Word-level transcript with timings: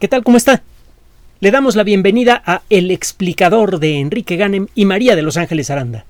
¿Qué 0.00 0.08
tal? 0.08 0.24
¿Cómo 0.24 0.36
está? 0.36 0.62
Le 1.38 1.52
damos 1.52 1.76
la 1.76 1.84
bienvenida 1.84 2.42
a 2.44 2.62
El 2.68 2.90
explicador 2.90 3.78
de 3.78 4.00
Enrique 4.00 4.34
Ganem 4.36 4.66
y 4.74 4.86
María 4.86 5.14
de 5.14 5.22
Los 5.22 5.36
Ángeles 5.36 5.70
Aranda. 5.70 6.04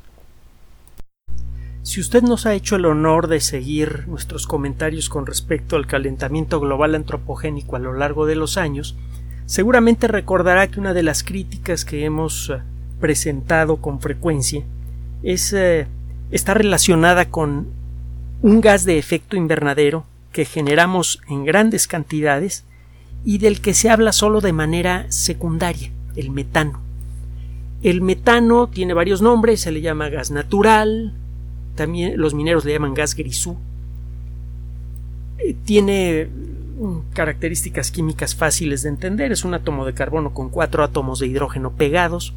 Si 1.82 2.00
usted 2.00 2.22
nos 2.22 2.46
ha 2.46 2.54
hecho 2.54 2.76
el 2.76 2.86
honor 2.86 3.28
de 3.28 3.40
seguir 3.40 4.08
nuestros 4.08 4.46
comentarios 4.46 5.10
con 5.10 5.26
respecto 5.26 5.76
al 5.76 5.86
calentamiento 5.86 6.60
global 6.60 6.94
antropogénico 6.94 7.76
a 7.76 7.78
lo 7.78 7.92
largo 7.92 8.24
de 8.24 8.36
los 8.36 8.56
años, 8.56 8.96
seguramente 9.44 10.08
recordará 10.08 10.66
que 10.68 10.80
una 10.80 10.94
de 10.94 11.02
las 11.02 11.22
críticas 11.22 11.84
que 11.84 12.06
hemos 12.06 12.48
eh, 12.48 12.62
presentado 13.00 13.76
con 13.76 14.00
frecuencia 14.00 14.62
es, 15.22 15.52
eh, 15.52 15.86
está 16.30 16.54
relacionada 16.54 17.26
con 17.26 17.68
un 18.40 18.62
gas 18.62 18.86
de 18.86 18.96
efecto 18.96 19.36
invernadero 19.36 20.06
que 20.32 20.46
generamos 20.46 21.20
en 21.28 21.44
grandes 21.44 21.86
cantidades 21.86 22.64
y 23.24 23.38
del 23.38 23.60
que 23.60 23.74
se 23.74 23.90
habla 23.90 24.12
solo 24.12 24.40
de 24.40 24.52
manera 24.52 25.06
secundaria, 25.08 25.90
el 26.14 26.30
metano. 26.30 26.80
El 27.82 28.00
metano 28.00 28.68
tiene 28.68 28.94
varios 28.94 29.22
nombres, 29.22 29.60
se 29.60 29.72
le 29.72 29.80
llama 29.80 30.08
gas 30.08 30.30
natural, 30.30 31.14
también 31.74 32.18
los 32.18 32.34
mineros 32.34 32.64
le 32.64 32.72
llaman 32.72 32.94
gas 32.94 33.14
grisú. 33.14 33.56
Eh, 35.38 35.54
tiene 35.64 36.28
mm, 36.78 37.12
características 37.12 37.90
químicas 37.90 38.34
fáciles 38.34 38.82
de 38.82 38.90
entender, 38.90 39.32
es 39.32 39.44
un 39.44 39.54
átomo 39.54 39.84
de 39.86 39.94
carbono 39.94 40.32
con 40.32 40.50
cuatro 40.50 40.84
átomos 40.84 41.18
de 41.18 41.26
hidrógeno 41.26 41.72
pegados, 41.72 42.34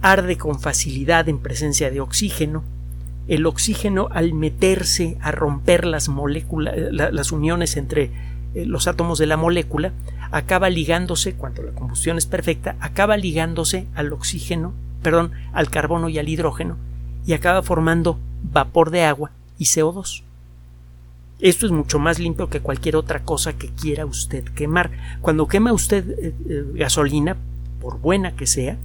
arde 0.00 0.36
con 0.36 0.60
facilidad 0.60 1.28
en 1.28 1.38
presencia 1.38 1.90
de 1.90 2.00
oxígeno, 2.00 2.62
el 3.26 3.46
oxígeno 3.46 4.08
al 4.10 4.34
meterse 4.34 5.16
a 5.20 5.32
romper 5.32 5.86
las 5.86 6.08
moléculas, 6.08 6.74
las 6.90 7.32
uniones 7.32 7.76
entre 7.76 8.10
eh, 8.54 8.66
los 8.66 8.86
átomos 8.86 9.18
de 9.18 9.26
la 9.26 9.36
molécula, 9.36 9.92
acaba 10.30 10.70
ligándose, 10.70 11.34
cuando 11.34 11.62
la 11.62 11.72
combustión 11.72 12.18
es 12.18 12.26
perfecta, 12.26 12.76
acaba 12.80 13.16
ligándose 13.16 13.86
al 13.94 14.12
oxígeno, 14.12 14.72
perdón, 15.02 15.32
al 15.52 15.70
carbono 15.70 16.08
y 16.08 16.18
al 16.18 16.28
hidrógeno, 16.28 16.76
y 17.26 17.32
acaba 17.32 17.62
formando 17.62 18.18
vapor 18.52 18.90
de 18.90 19.04
agua 19.04 19.32
y 19.58 19.64
CO2. 19.64 20.22
Esto 21.40 21.66
es 21.66 21.72
mucho 21.72 21.98
más 21.98 22.20
limpio 22.20 22.48
que 22.48 22.60
cualquier 22.60 22.96
otra 22.96 23.24
cosa 23.24 23.54
que 23.54 23.68
quiera 23.68 24.06
usted 24.06 24.44
quemar. 24.44 24.92
Cuando 25.20 25.48
quema 25.48 25.72
usted 25.72 26.08
eh, 26.08 26.34
eh, 26.48 26.64
gasolina, 26.74 27.36
por 27.80 27.98
buena 27.98 28.36
que 28.36 28.46
sea, 28.46 28.76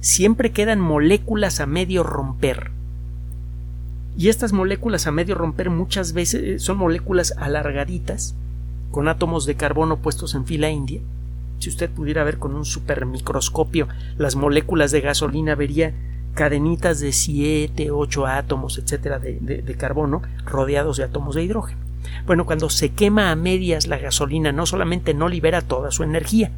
siempre 0.00 0.52
quedan 0.52 0.78
moléculas 0.78 1.60
a 1.60 1.66
medio 1.66 2.02
romper. 2.02 2.70
Y 4.16 4.28
estas 4.28 4.52
moléculas 4.52 5.06
a 5.06 5.10
medio 5.10 5.34
romper 5.34 5.70
muchas 5.70 6.12
veces 6.12 6.62
son 6.62 6.76
moléculas 6.76 7.34
alargaditas 7.38 8.34
con 8.90 9.08
átomos 9.08 9.46
de 9.46 9.54
carbono 9.54 9.98
puestos 9.98 10.34
en 10.34 10.46
fila 10.46 10.70
india. 10.70 11.00
Si 11.58 11.68
usted 11.68 11.90
pudiera 11.90 12.24
ver 12.24 12.38
con 12.38 12.54
un 12.54 12.64
supermicroscopio 12.64 13.88
las 14.16 14.34
moléculas 14.34 14.90
de 14.90 15.00
gasolina, 15.00 15.54
vería 15.54 15.92
cadenitas 16.34 17.00
de 17.00 17.12
7, 17.12 17.90
8 17.90 18.26
átomos, 18.26 18.78
etcétera, 18.78 19.18
de, 19.18 19.38
de, 19.40 19.74
carbono 19.74 20.22
rodeados 20.46 20.96
de 20.96 21.04
átomos 21.04 21.34
de 21.34 21.44
hidrógeno. 21.44 21.80
Bueno, 22.26 22.46
cuando 22.46 22.70
se 22.70 22.90
quema 22.90 23.30
a 23.30 23.36
medias 23.36 23.86
la 23.86 23.98
gasolina, 23.98 24.52
no 24.52 24.64
solamente 24.64 25.12
no 25.12 25.28
libera 25.28 25.60
toda 25.60 25.90
su 25.90 26.02
energía, 26.02 26.50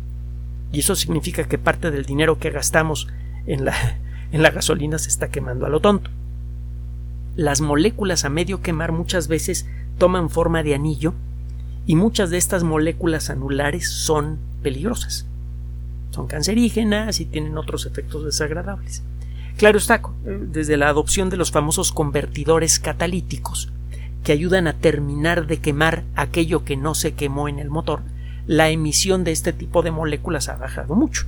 y 0.72 0.80
eso 0.80 0.94
significa 0.94 1.44
que 1.44 1.58
parte 1.58 1.90
del 1.90 2.04
dinero 2.04 2.38
que 2.38 2.50
gastamos 2.50 3.08
en 3.46 3.64
la, 3.64 3.74
en 4.32 4.42
la 4.42 4.50
gasolina 4.50 4.98
se 4.98 5.08
está 5.08 5.30
quemando 5.30 5.66
a 5.66 5.68
lo 5.68 5.80
tonto. 5.80 6.10
Las 7.34 7.60
moléculas 7.60 8.24
a 8.24 8.28
medio 8.28 8.60
quemar 8.60 8.92
muchas 8.92 9.26
veces 9.26 9.66
toman 9.98 10.30
forma 10.30 10.62
de 10.62 10.74
anillo 10.74 11.14
y 11.86 11.96
muchas 11.96 12.30
de 12.30 12.38
estas 12.38 12.62
moléculas 12.62 13.30
anulares 13.30 13.90
son 13.90 14.38
peligrosas. 14.62 15.26
Son 16.10 16.26
cancerígenas 16.26 17.20
y 17.20 17.24
tienen 17.24 17.58
otros 17.58 17.86
efectos 17.86 18.24
desagradables. 18.24 19.02
Claro 19.56 19.78
está, 19.78 20.02
desde 20.24 20.76
la 20.76 20.88
adopción 20.88 21.30
de 21.30 21.36
los 21.36 21.50
famosos 21.50 21.92
convertidores 21.92 22.78
catalíticos, 22.78 23.70
que 24.22 24.32
ayudan 24.32 24.66
a 24.66 24.74
terminar 24.74 25.46
de 25.46 25.58
quemar 25.58 26.04
aquello 26.14 26.64
que 26.64 26.76
no 26.76 26.94
se 26.94 27.12
quemó 27.12 27.48
en 27.48 27.58
el 27.58 27.70
motor, 27.70 28.00
la 28.46 28.70
emisión 28.70 29.24
de 29.24 29.32
este 29.32 29.52
tipo 29.52 29.82
de 29.82 29.90
moléculas 29.90 30.48
ha 30.48 30.56
bajado 30.56 30.94
mucho. 30.94 31.26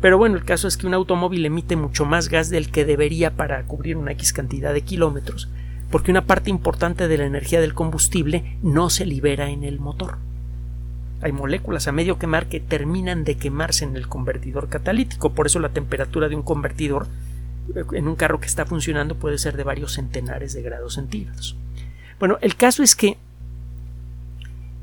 Pero 0.00 0.18
bueno, 0.18 0.36
el 0.36 0.44
caso 0.44 0.66
es 0.66 0.76
que 0.76 0.86
un 0.86 0.94
automóvil 0.94 1.46
emite 1.46 1.76
mucho 1.76 2.04
más 2.04 2.28
gas 2.28 2.50
del 2.50 2.70
que 2.70 2.84
debería 2.84 3.30
para 3.36 3.62
cubrir 3.64 3.96
una 3.96 4.12
X 4.12 4.32
cantidad 4.32 4.74
de 4.74 4.82
kilómetros, 4.82 5.48
porque 5.92 6.10
una 6.10 6.24
parte 6.24 6.48
importante 6.48 7.06
de 7.06 7.18
la 7.18 7.26
energía 7.26 7.60
del 7.60 7.74
combustible 7.74 8.56
no 8.62 8.88
se 8.88 9.04
libera 9.04 9.50
en 9.50 9.62
el 9.62 9.78
motor. 9.78 10.16
Hay 11.20 11.32
moléculas 11.32 11.86
a 11.86 11.92
medio 11.92 12.18
quemar 12.18 12.48
que 12.48 12.60
terminan 12.60 13.24
de 13.24 13.36
quemarse 13.36 13.84
en 13.84 13.94
el 13.94 14.08
convertidor 14.08 14.70
catalítico, 14.70 15.34
por 15.34 15.46
eso 15.46 15.60
la 15.60 15.68
temperatura 15.68 16.30
de 16.30 16.34
un 16.34 16.42
convertidor 16.42 17.08
eh, 17.76 17.84
en 17.92 18.08
un 18.08 18.16
carro 18.16 18.40
que 18.40 18.46
está 18.46 18.64
funcionando 18.64 19.16
puede 19.16 19.36
ser 19.36 19.54
de 19.54 19.64
varios 19.64 19.92
centenares 19.92 20.54
de 20.54 20.62
grados 20.62 20.94
centígrados. 20.94 21.56
Bueno, 22.18 22.38
el 22.40 22.56
caso 22.56 22.82
es 22.82 22.96
que 22.96 23.18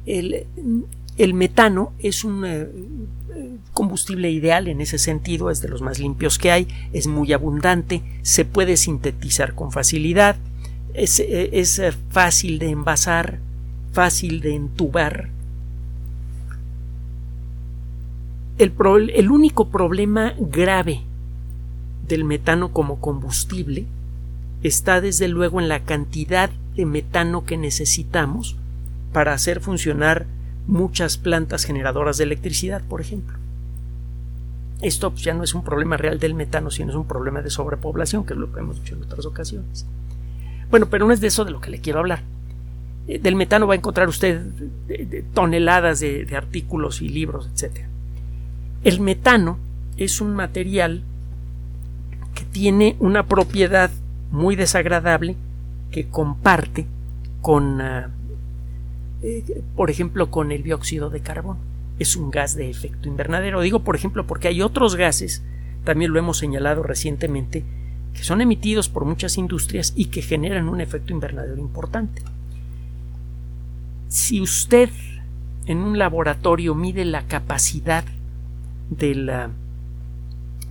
el, 0.06 1.34
metano 1.34 1.92
es 1.98 2.24
un 2.24 2.46
eh, 2.46 2.68
combustible 3.74 4.30
ideal 4.30 4.68
en 4.68 4.80
ese 4.80 5.00
sentido, 5.00 5.50
es 5.50 5.60
de 5.62 5.70
los 5.70 5.82
más 5.82 5.98
limpios 5.98 6.38
que 6.38 6.52
hay, 6.52 6.68
es 6.94 7.08
muy 7.08 7.34
abundante, 7.34 8.04
se 8.22 8.46
puede 8.46 8.78
sintetizar 8.78 9.56
con 9.56 9.72
facilidad, 9.72 10.38
es, 11.00 11.20
eh, 11.80 11.94
fácil 12.10 12.60
de 12.60 12.70
envasar, 12.70 13.40
fácil 13.94 14.42
de 14.42 14.56
entubar. 14.56 15.30
El, 18.58 18.74
el 19.16 19.32
único 19.32 19.70
problema 19.70 20.34
grave 20.38 21.02
del 22.08 22.26
metano 22.26 22.74
como 22.74 23.00
combustible 23.00 23.86
está 24.64 25.00
desde 25.00 25.28
luego 25.28 25.62
en 25.62 25.70
la 25.70 25.82
cantidad 25.82 26.50
de 26.76 26.86
metano 26.86 27.46
que 27.46 27.58
necesitamos 27.58 28.58
para 29.14 29.34
hacer 29.34 29.62
funcionar 29.62 30.26
muchas 30.68 31.18
plantas 31.18 31.64
generadoras 31.64 32.18
de 32.18 32.26
electricidad, 32.26 32.82
por 32.84 33.02
ejemplo. 33.02 33.38
Esto 34.82 35.14
ya 35.16 35.34
no 35.34 35.44
es 35.44 35.54
un 35.54 35.64
problema 35.64 35.98
real 35.98 36.20
del 36.20 36.34
metano, 36.34 36.72
sino 36.72 36.90
es 36.90 36.96
un 36.96 37.06
problema 37.06 37.42
de 37.42 37.50
sobrepoblación, 37.50 38.26
que 38.26 38.34
es 38.34 38.40
lo 38.40 38.52
que 38.52 38.60
hemos 38.60 38.78
dicho 38.82 38.96
en 38.96 39.04
otras 39.04 39.26
ocasiones. 39.26 39.86
Bueno, 40.70 40.88
pero 40.90 41.08
no 41.08 41.14
es 41.14 41.22
de 41.22 41.28
eso 41.28 41.46
de 41.46 41.52
lo 41.52 41.62
que 41.62 41.72
le 41.72 41.80
quiero 41.80 42.00
hablar. 42.00 42.24
Eh, 43.08 43.18
del 43.18 43.36
metano 43.36 43.66
va 43.66 43.74
a 43.74 43.78
encontrar 43.78 44.08
usted 44.08 44.42
toneladas 45.34 46.00
de, 46.00 46.28
artículos 46.36 47.02
y 47.02 47.10
libros, 47.10 47.50
etc. 47.54 47.86
El 48.84 49.02
metano 49.02 49.58
es 49.98 50.22
un 50.22 50.36
material 50.36 51.02
que 52.36 52.46
tiene 52.46 52.96
una 53.00 53.26
propiedad 53.26 53.90
muy 54.32 54.56
desagradable 54.56 55.36
que 55.92 56.08
comparte 56.08 56.86
con, 57.42 57.82
ah, 57.82 58.12
eh, 59.24 59.64
por 59.76 59.90
ejemplo, 59.90 60.30
con 60.30 60.52
el 60.52 60.62
dióxido 60.62 61.10
de 61.10 61.22
carbono. 61.22 61.60
Es 61.98 62.16
un 62.16 62.30
gas 62.30 62.56
de 62.56 62.70
efecto 62.70 63.10
invernadero. 63.10 63.62
Digo, 63.62 63.80
por 63.80 63.96
ejemplo, 63.96 64.28
porque 64.28 64.48
hay 64.50 64.62
otros 64.62 64.96
gases, 64.96 65.42
también 65.84 66.14
lo 66.14 66.20
hemos 66.20 66.38
señalado 66.38 66.84
recientemente, 66.84 67.66
que 68.14 68.24
son 68.24 68.42
emitidos 68.42 68.90
por 68.90 69.06
muchas 69.06 69.38
industrias 69.38 69.94
y 69.96 70.06
que 70.06 70.22
generan 70.22 70.70
un 70.70 70.82
efecto 70.82 71.14
invernadero 71.14 71.58
importante. 71.58 72.22
Si 74.08 74.42
usted 74.42 74.90
en 75.66 75.80
un 75.80 75.98
laboratorio 75.98 76.74
mide 76.74 77.06
la 77.06 77.28
capacidad 77.28 78.04
del 78.90 79.30
ah, 79.30 79.50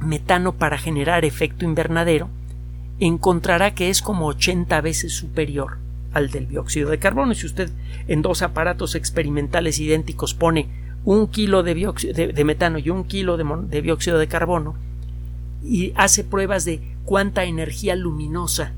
metano 0.00 0.54
para 0.54 0.78
generar 0.78 1.24
efecto 1.24 1.64
invernadero, 1.64 2.28
encontrará 2.98 3.74
que 3.74 3.90
es 3.90 4.02
como 4.02 4.26
80 4.26 4.80
veces 4.80 5.12
superior 5.12 5.78
al 6.12 6.30
del 6.30 6.48
dióxido 6.48 6.90
de 6.90 6.98
carbono. 6.98 7.34
Si 7.34 7.46
usted 7.46 7.70
en 8.08 8.22
dos 8.22 8.42
aparatos 8.42 8.94
experimentales 8.94 9.78
idénticos 9.78 10.34
pone 10.34 10.66
un 11.04 11.28
kilo 11.28 11.62
de, 11.62 11.74
de, 12.34 12.44
metano 12.44 12.78
y 12.78 12.90
un 12.90 13.04
kilo 13.04 13.36
de 13.36 13.82
dióxido 13.82 14.18
de 14.18 14.26
carbono 14.26 14.74
y 15.62 15.92
hace 15.96 16.24
pruebas 16.24 16.64
de 16.64 16.80
cuánta 17.04 17.44
energía 17.44 17.96
luminosa 17.96 18.72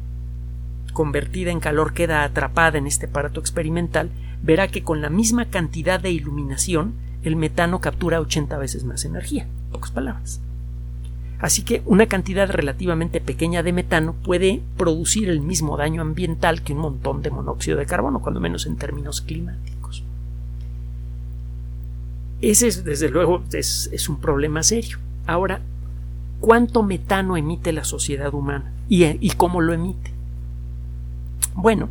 convertida 0.92 1.50
en 1.50 1.60
calor 1.60 1.94
queda 1.94 2.24
atrapada 2.24 2.78
en 2.78 2.86
este 2.86 3.06
aparato 3.06 3.40
experimental, 3.40 4.10
verá 4.42 4.68
que 4.68 4.82
con 4.82 5.00
la 5.00 5.10
misma 5.10 5.46
cantidad 5.46 6.00
de 6.00 6.10
iluminación 6.10 6.94
el 7.22 7.36
metano 7.36 7.80
captura 7.80 8.20
80 8.20 8.58
veces 8.58 8.84
más 8.84 9.04
energía. 9.04 9.46
Pocas 9.72 9.90
palabras. 9.90 10.40
Así 11.38 11.62
que 11.62 11.82
una 11.86 12.06
cantidad 12.06 12.50
relativamente 12.50 13.20
pequeña 13.20 13.62
de 13.62 13.72
metano 13.72 14.12
puede 14.12 14.60
producir 14.76 15.30
el 15.30 15.40
mismo 15.40 15.76
daño 15.76 16.02
ambiental 16.02 16.62
que 16.62 16.74
un 16.74 16.80
montón 16.80 17.22
de 17.22 17.30
monóxido 17.30 17.78
de 17.78 17.86
carbono, 17.86 18.20
cuando 18.20 18.40
menos 18.40 18.66
en 18.66 18.76
términos 18.76 19.22
climáticos. 19.22 20.04
Ese, 22.42 22.68
es, 22.68 22.84
desde 22.84 23.08
luego, 23.08 23.42
es, 23.52 23.88
es 23.92 24.08
un 24.08 24.20
problema 24.20 24.62
serio. 24.62 24.98
Ahora, 25.26 25.62
cuánto 26.40 26.82
metano 26.82 27.36
emite 27.36 27.72
la 27.72 27.84
sociedad 27.84 28.32
humana 28.34 28.72
y, 28.88 29.30
cómo 29.30 29.60
lo 29.60 29.72
emite. 29.72 30.10
Bueno, 31.54 31.88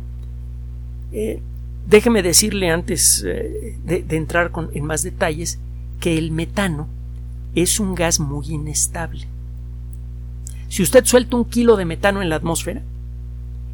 eh, 1.12 1.40
déjeme 1.88 2.22
decirle 2.22 2.70
antes 2.70 3.24
eh, 3.26 3.78
de, 3.84 4.16
entrar 4.16 4.52
en 4.72 4.84
más 4.84 5.02
detalles 5.02 5.58
que 6.00 6.18
el 6.18 6.30
metano 6.30 6.88
es 7.54 7.80
un 7.80 7.94
gas 7.94 8.20
muy 8.20 8.46
inestable. 8.48 9.26
Si 10.68 10.82
usted 10.82 11.04
suelta 11.04 11.36
un 11.36 11.44
kilo 11.44 11.76
de 11.76 11.84
metano 11.84 12.22
en 12.22 12.28
la 12.28 12.36
atmósfera, 12.36 12.82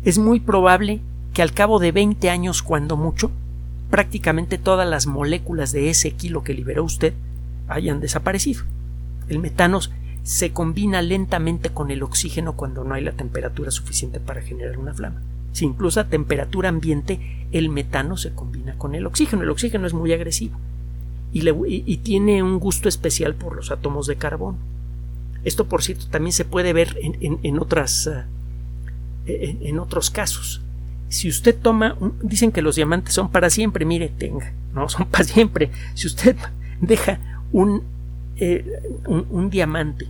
es 0.04 0.18
muy 0.18 0.40
probable 0.40 1.00
que 1.34 1.42
al 1.42 1.52
cabo 1.52 1.78
de 1.78 1.92
20 1.92 2.30
años, 2.30 2.62
cuando 2.62 2.96
mucho, 2.96 3.30
prácticamente 3.90 4.56
todas 4.56 4.88
las 4.88 5.06
moléculas 5.06 5.72
de 5.72 5.90
ese 5.90 6.12
kilo 6.12 6.42
que 6.42 6.54
liberó 6.54 6.84
usted 6.84 7.12
hayan 7.68 8.00
desaparecido. 8.00 8.62
El 9.28 9.40
metano 9.40 9.80
se 10.26 10.50
combina 10.50 11.02
lentamente 11.02 11.70
con 11.70 11.92
el 11.92 12.02
oxígeno 12.02 12.56
cuando 12.56 12.82
no 12.82 12.94
hay 12.94 13.04
la 13.04 13.12
temperatura 13.12 13.70
suficiente 13.70 14.18
para 14.18 14.42
generar 14.42 14.76
una 14.76 14.92
flama. 14.92 15.22
Si 15.52 15.64
incluso 15.64 16.00
a 16.00 16.08
temperatura 16.08 16.68
ambiente 16.68 17.46
el 17.52 17.68
metano 17.68 18.16
se 18.16 18.32
combina 18.32 18.76
con 18.76 18.96
el 18.96 19.06
oxígeno. 19.06 19.44
El 19.44 19.50
oxígeno 19.50 19.86
es 19.86 19.94
muy 19.94 20.12
agresivo 20.12 20.58
y, 21.32 21.96
tiene 21.98 22.42
un 22.42 22.58
gusto 22.58 22.88
especial 22.88 23.36
por 23.36 23.54
los 23.54 23.70
átomos 23.70 24.08
de 24.08 24.16
carbono. 24.16 24.58
Esto, 25.44 25.68
por 25.68 25.84
cierto, 25.84 26.06
también 26.08 26.32
se 26.32 26.44
puede 26.44 26.72
ver 26.72 26.98
en, 27.00 27.58
otras, 27.60 28.10
eh, 29.26 29.78
otros 29.78 30.10
casos. 30.10 30.60
Si 31.08 31.28
usted 31.28 31.54
toma, 31.56 31.96
dicen 32.20 32.50
que 32.50 32.62
los 32.62 32.74
diamantes 32.74 33.14
son 33.14 33.30
para 33.30 33.48
siempre, 33.48 33.84
mire, 33.84 34.08
tenga, 34.08 34.52
no 34.74 34.88
son 34.88 35.06
para 35.10 35.22
siempre. 35.22 35.70
Si 35.94 36.08
usted 36.08 36.34
deja 36.80 37.20
un, 37.52 37.84
eh, 38.38 38.64
un, 39.06 39.48
diamante, 39.48 40.06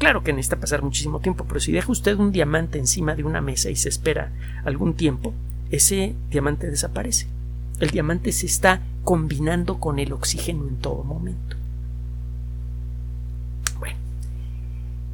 claro 0.00 0.24
que 0.24 0.32
necesita 0.32 0.58
pasar 0.58 0.82
muchísimo 0.82 1.20
tiempo, 1.20 1.44
pero 1.46 1.60
si 1.60 1.70
deja 1.70 1.92
usted 1.92 2.16
un 2.18 2.32
diamante 2.32 2.78
encima 2.78 3.14
de 3.14 3.22
una 3.22 3.40
mesa 3.40 3.70
y 3.70 3.76
se 3.76 3.90
espera 3.90 4.32
algún 4.64 4.94
tiempo, 4.94 5.34
ese 5.70 6.14
diamante 6.30 6.68
desaparece. 6.68 7.28
El 7.78 7.90
diamante 7.90 8.32
se 8.32 8.46
está 8.46 8.80
combinando 9.04 9.78
con 9.78 9.98
el 9.98 10.12
oxígeno 10.12 10.66
en 10.66 10.76
todo 10.76 11.04
momento. 11.04 11.56
Bueno, 13.78 13.96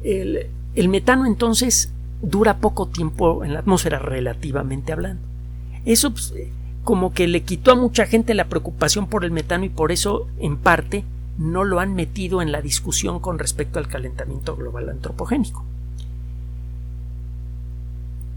el, 0.03 0.89
metano 0.89 1.25
entonces 1.25 1.91
dura 2.21 2.57
poco 2.57 2.87
tiempo 2.87 3.43
en 3.43 3.53
la 3.53 3.59
atmósfera 3.59 3.99
relativamente 3.99 4.93
hablando. 4.93 5.21
Eso 5.85 6.11
pues, 6.11 6.33
como 6.85 7.13
que 7.13 7.27
le 7.27 7.43
quitó 7.43 7.73
a 7.73 7.75
mucha 7.75 8.05
gente 8.05 8.33
la 8.33 8.47
preocupación 8.47 9.07
por 9.07 9.25
el 9.25 9.31
metano 9.31 9.65
y 9.65 9.69
por 9.69 9.91
eso 9.91 10.27
en 10.39 10.55
parte 10.55 11.03
no 11.37 11.63
lo 11.63 11.79
han 11.79 11.93
metido 11.93 12.41
en 12.41 12.51
la 12.51 12.61
discusión 12.61 13.19
con 13.19 13.39
respecto 13.39 13.79
al 13.79 13.87
calentamiento 13.87 14.55
global 14.55 14.89
antropogénico. 14.89 15.63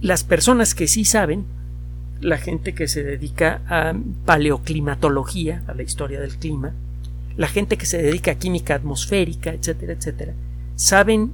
Las 0.01 0.25
personas 0.25 0.75
que 0.75 0.89
sí 0.89 1.05
saben 1.05 1.45
la 2.21 2.39
gente 2.39 2.75
que 2.75 2.87
se 2.87 3.03
dedica 3.03 3.63
a 3.69 3.95
paleoclimatología, 4.27 5.63
a 5.67 5.75
la 5.75 5.83
historia 5.83 6.21
del 6.21 6.37
clima, 6.37 6.73
la 7.37 7.49
gente 7.49 7.79
que 7.79 7.87
se 7.87 8.03
dedica 8.03 8.33
a 8.33 8.35
química 8.35 8.75
atmosférica, 8.75 9.53
etcétera, 9.53 9.95
etcétera, 9.95 10.35
saben 10.77 11.33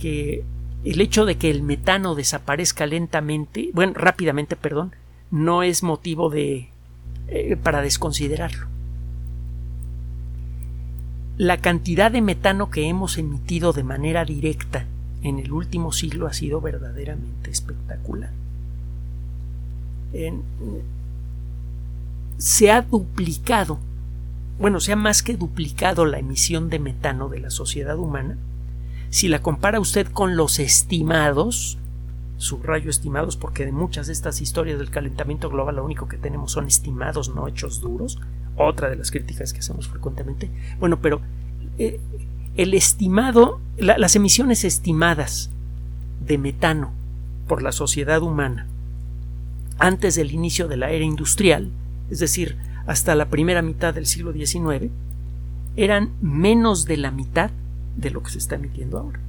que 0.00 0.44
el 0.84 1.00
hecho 1.00 1.24
de 1.24 1.36
que 1.36 1.50
el 1.50 1.62
metano 1.62 2.14
desaparezca 2.14 2.86
lentamente, 2.86 3.70
bueno, 3.74 3.94
rápidamente, 3.96 4.54
perdón, 4.54 4.94
no 5.30 5.62
es 5.62 5.82
motivo 5.82 6.30
de 6.30 6.68
eh, 7.26 7.56
para 7.56 7.82
desconsiderarlo. 7.82 8.68
La 11.38 11.56
cantidad 11.56 12.10
de 12.10 12.20
metano 12.20 12.68
que 12.68 12.88
hemos 12.88 13.16
emitido 13.16 13.72
de 13.72 13.84
manera 13.84 14.24
directa 14.24 14.84
en 15.22 15.38
el 15.38 15.52
último 15.52 15.92
siglo 15.92 16.26
ha 16.26 16.32
sido 16.32 16.60
verdaderamente 16.60 17.50
espectacular 17.50 18.30
se 22.38 22.70
ha 22.70 22.82
duplicado, 22.82 23.78
bueno, 24.58 24.80
se 24.80 24.92
ha 24.92 24.96
más 24.96 25.22
que 25.22 25.36
duplicado 25.36 26.06
la 26.06 26.18
emisión 26.18 26.70
de 26.70 26.78
metano 26.78 27.28
de 27.28 27.40
la 27.40 27.50
sociedad 27.50 27.98
humana. 27.98 28.36
Si 29.10 29.28
la 29.28 29.40
compara 29.40 29.80
usted 29.80 30.06
con 30.06 30.36
los 30.36 30.58
estimados, 30.58 31.78
subrayo 32.36 32.90
estimados 32.90 33.36
porque 33.36 33.64
de 33.64 33.72
muchas 33.72 34.06
de 34.06 34.12
estas 34.12 34.40
historias 34.40 34.78
del 34.78 34.90
calentamiento 34.90 35.50
global 35.50 35.76
lo 35.76 35.84
único 35.84 36.08
que 36.08 36.16
tenemos 36.16 36.52
son 36.52 36.66
estimados, 36.66 37.34
no 37.34 37.48
hechos 37.48 37.80
duros, 37.80 38.18
otra 38.64 38.90
de 38.90 38.96
las 38.96 39.10
críticas 39.10 39.52
que 39.52 39.60
hacemos 39.60 39.88
frecuentemente. 39.88 40.50
Bueno, 40.78 41.00
pero 41.00 41.20
eh, 41.78 42.00
el 42.56 42.74
estimado, 42.74 43.60
las 43.76 44.16
emisiones 44.16 44.64
estimadas 44.64 45.50
de 46.26 46.38
metano 46.38 46.92
por 47.46 47.62
la 47.62 47.72
sociedad 47.72 48.22
humana 48.22 48.66
antes 49.78 50.16
del 50.16 50.32
inicio 50.32 50.68
de 50.68 50.76
la 50.76 50.90
era 50.90 51.04
industrial, 51.04 51.70
es 52.10 52.18
decir, 52.18 52.56
hasta 52.86 53.14
la 53.14 53.28
primera 53.28 53.62
mitad 53.62 53.94
del 53.94 54.06
siglo 54.06 54.32
XIX, 54.32 54.90
eran 55.76 56.10
menos 56.20 56.84
de 56.84 56.96
la 56.96 57.10
mitad 57.10 57.50
de 57.96 58.10
lo 58.10 58.22
que 58.22 58.30
se 58.30 58.38
está 58.38 58.56
emitiendo 58.56 58.98
ahora. 58.98 59.20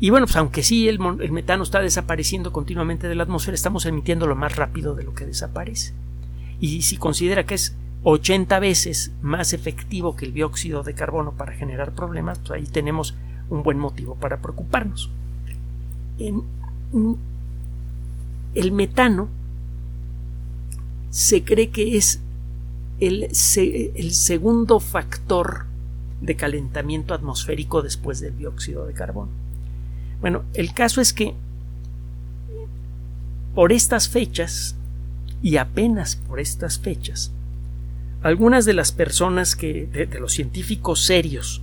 Y 0.00 0.10
bueno, 0.10 0.26
pues 0.26 0.36
aunque 0.36 0.62
sí 0.62 0.88
el, 0.88 0.98
metano 0.98 1.62
está 1.62 1.80
desapareciendo 1.80 2.52
continuamente 2.52 3.08
de 3.08 3.14
la 3.14 3.24
atmósfera, 3.24 3.54
estamos 3.54 3.84
emitiendo 3.86 4.26
lo 4.26 4.36
más 4.36 4.56
rápido 4.56 4.94
de 4.94 5.04
lo 5.04 5.14
que 5.14 5.26
desaparece. 5.26 5.92
Y 6.60 6.82
si 6.82 6.96
considera 6.96 7.44
que 7.44 7.54
es 7.54 7.76
80 8.04 8.58
veces 8.58 9.12
más 9.22 9.52
efectivo 9.52 10.16
que 10.16 10.26
el 10.26 10.32
dióxido 10.32 10.82
de 10.82 10.94
carbono 10.94 11.32
para 11.32 11.52
generar 11.52 11.94
problemas, 11.94 12.38
pues 12.38 12.52
ahí 12.52 12.66
tenemos 12.66 13.14
un 13.50 13.62
buen 13.62 13.78
motivo 13.78 14.14
para 14.14 14.40
preocuparnos. 14.40 15.10
En, 16.18 16.42
el 18.54 18.72
metano 18.72 19.28
se 21.10 21.44
cree 21.44 21.70
que 21.70 21.96
es 21.96 22.20
el, 23.00 23.34
segundo 23.34 24.80
factor 24.80 25.66
de 26.20 26.34
calentamiento 26.34 27.14
atmosférico 27.14 27.82
después 27.82 28.20
del 28.20 28.36
dióxido 28.36 28.86
de 28.86 28.94
carbono. 28.94 29.30
Bueno, 30.20 30.42
el 30.54 30.74
caso 30.74 31.00
es 31.00 31.12
que 31.12 31.34
por 33.54 33.72
estas 33.72 34.08
fechas, 34.08 34.76
y 35.42 35.56
apenas 35.56 36.16
por 36.16 36.40
estas 36.40 36.78
fechas, 36.78 37.32
algunas 38.22 38.64
de 38.64 38.74
las 38.74 38.92
personas 38.92 39.54
que, 39.54 39.86
de 39.86 40.20
los 40.20 40.32
científicos 40.32 41.04
serios 41.04 41.62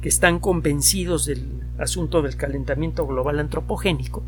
que 0.00 0.08
están 0.08 0.38
convencidos 0.38 1.26
del 1.26 1.46
asunto 1.78 2.22
del 2.22 2.36
calentamiento 2.36 3.06
global 3.06 3.38
antropogénico, 3.38 4.22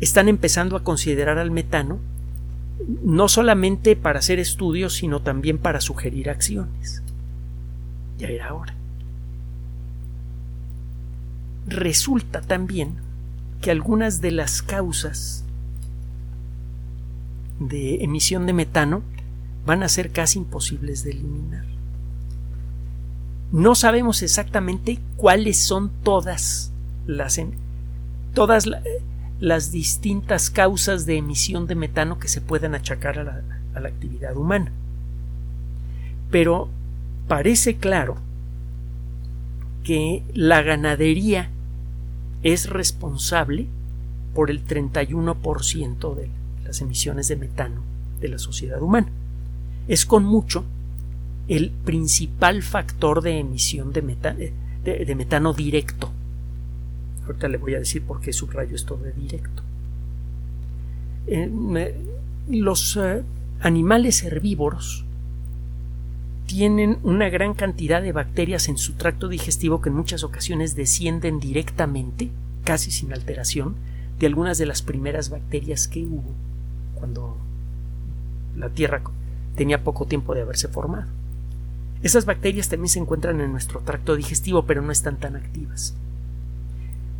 están 0.00 0.28
empezando 0.28 0.76
a 0.76 0.84
considerar 0.84 1.38
al 1.38 1.50
metano 1.50 1.98
no 3.04 3.28
solamente 3.28 3.96
para 3.96 4.20
hacer 4.20 4.38
estudios, 4.38 4.94
sino 4.94 5.20
también 5.20 5.58
para 5.58 5.80
sugerir 5.80 6.30
acciones. 6.30 7.02
Ya 8.18 8.28
era 8.28 8.54
hora. 8.54 8.74
Resulta 11.66 12.40
también 12.40 12.94
que 13.60 13.70
algunas 13.70 14.20
de 14.20 14.30
las 14.30 14.62
causas 14.62 15.44
de 17.60 18.02
emisión 18.02 18.46
de 18.46 18.52
metano 18.52 19.02
van 19.64 19.84
a 19.84 19.88
ser 19.88 20.10
casi 20.10 20.38
imposibles 20.40 21.04
de 21.04 21.12
eliminar. 21.12 21.64
No 23.52 23.74
sabemos 23.74 24.22
exactamente 24.22 24.98
cuáles 25.16 25.58
son 25.58 25.90
todas 26.02 26.72
las 27.06 27.40
todas 28.34 28.68
las 29.40 29.72
distintas 29.72 30.50
causas 30.50 31.04
de 31.04 31.16
emisión 31.16 31.66
de 31.66 31.74
metano 31.74 32.18
que 32.18 32.28
se 32.28 32.40
puedan 32.40 32.74
achacar 32.74 33.18
a 33.18 33.24
la, 33.24 33.88
actividad 33.88 34.36
humana. 34.36 34.70
Pero 36.30 36.68
parece 37.26 37.76
claro 37.76 38.16
que 39.82 40.22
la 40.32 40.62
ganadería 40.62 41.50
es 42.42 42.68
responsable 42.68 43.66
por 44.34 44.50
el 44.50 44.64
31% 44.64 46.14
de 46.14 46.30
las 46.70 46.80
emisiones 46.80 47.28
de 47.28 47.36
metano 47.36 47.82
de 48.20 48.28
la 48.28 48.38
sociedad 48.38 48.80
humana. 48.80 49.08
Es 49.88 50.06
con 50.06 50.24
mucho 50.24 50.64
el 51.48 51.70
principal 51.70 52.62
factor 52.62 53.22
de 53.22 53.38
emisión 53.38 53.92
de, 53.92 54.52
de 54.84 55.14
metano 55.14 55.52
directo 55.52 56.12
Ahorita 57.30 57.48
le 57.48 57.58
voy 57.58 57.74
a 57.74 57.78
decir 57.78 58.02
por 58.02 58.20
qué 58.20 58.32
subrayo 58.32 58.74
esto 58.74 58.96
de 58.96 59.12
directo. 59.12 59.62
Eh, 61.28 61.94
los 62.48 62.96
eh, 62.96 63.22
animales 63.60 64.24
herbívoros 64.24 65.04
tienen 66.46 66.98
una 67.04 67.28
gran 67.28 67.54
cantidad 67.54 68.02
de 68.02 68.10
bacterias 68.10 68.68
en 68.68 68.78
su 68.78 68.94
tracto 68.94 69.28
digestivo 69.28 69.80
que 69.80 69.90
en 69.90 69.94
muchas 69.94 70.24
ocasiones 70.24 70.74
descienden 70.74 71.38
directamente, 71.38 72.30
casi 72.64 72.90
sin 72.90 73.12
alteración, 73.12 73.76
de 74.18 74.26
algunas 74.26 74.58
de 74.58 74.66
las 74.66 74.82
primeras 74.82 75.30
bacterias 75.30 75.86
que 75.86 76.04
hubo 76.04 76.34
cuando 77.00 77.36
la 78.56 78.68
Tierra 78.68 79.02
tenía 79.56 79.82
poco 79.82 80.06
tiempo 80.06 80.34
de 80.34 80.42
haberse 80.42 80.68
formado. 80.68 81.08
Esas 82.02 82.24
bacterias 82.24 82.68
también 82.68 82.88
se 82.88 83.00
encuentran 83.00 83.40
en 83.40 83.50
nuestro 83.50 83.80
tracto 83.80 84.14
digestivo, 84.14 84.64
pero 84.64 84.80
no 84.80 84.92
están 84.92 85.16
tan 85.16 85.34
activas. 85.34 85.94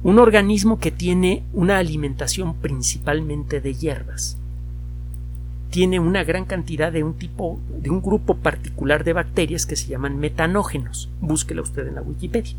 Un 0.03 0.19
organismo 0.19 0.79
que 0.79 0.93
tiene 0.93 1.43
una 1.53 1.79
alimentación 1.79 2.55
principalmente 2.55 3.61
de 3.61 3.75
hierbas 3.75 4.39
tiene 5.71 6.01
una 6.01 6.25
gran 6.25 6.45
cantidad 6.45 6.93
de 6.93 7.05
un 7.05 7.15
tipo, 7.15 7.59
de 7.81 7.91
un 7.91 8.03
grupo 8.03 8.37
particular 8.37 9.05
de 9.05 9.13
bacterias 9.13 9.67
que 9.67 9.77
se 9.77 9.87
llaman 9.87 10.19
metanógenos. 10.19 11.09
Búsquela 11.21 11.63
usted 11.63 11.87
en 11.87 11.95
la 11.95 12.03
Wikipedia. 12.03 12.55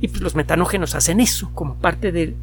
Y 0.00 0.08
pues 0.08 0.22
los 0.22 0.36
metanógenos 0.36 0.94
hacen 0.94 1.20
eso, 1.20 1.50
como 1.54 1.74
parte 1.74 2.12
de... 2.12 2.34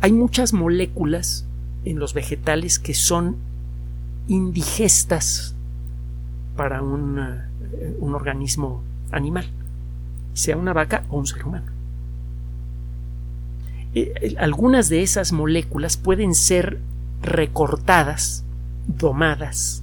Hay 0.00 0.12
muchas 0.12 0.52
moléculas 0.52 1.46
en 1.84 1.98
los 1.98 2.14
vegetales 2.14 2.78
que 2.78 2.94
son 2.94 3.36
indigestas 4.28 5.54
para 6.56 6.82
un, 6.82 7.18
eh, 7.18 7.96
un 7.98 8.14
organismo 8.14 8.82
animal, 9.10 9.46
sea 10.34 10.56
una 10.56 10.72
vaca 10.72 11.04
o 11.10 11.18
un 11.18 11.26
ser 11.26 11.44
humano. 11.44 11.66
Eh, 13.94 14.36
algunas 14.38 14.88
de 14.88 15.02
esas 15.02 15.32
moléculas 15.32 15.96
pueden 15.96 16.34
ser 16.34 16.78
recortadas, 17.20 18.44
domadas, 18.86 19.82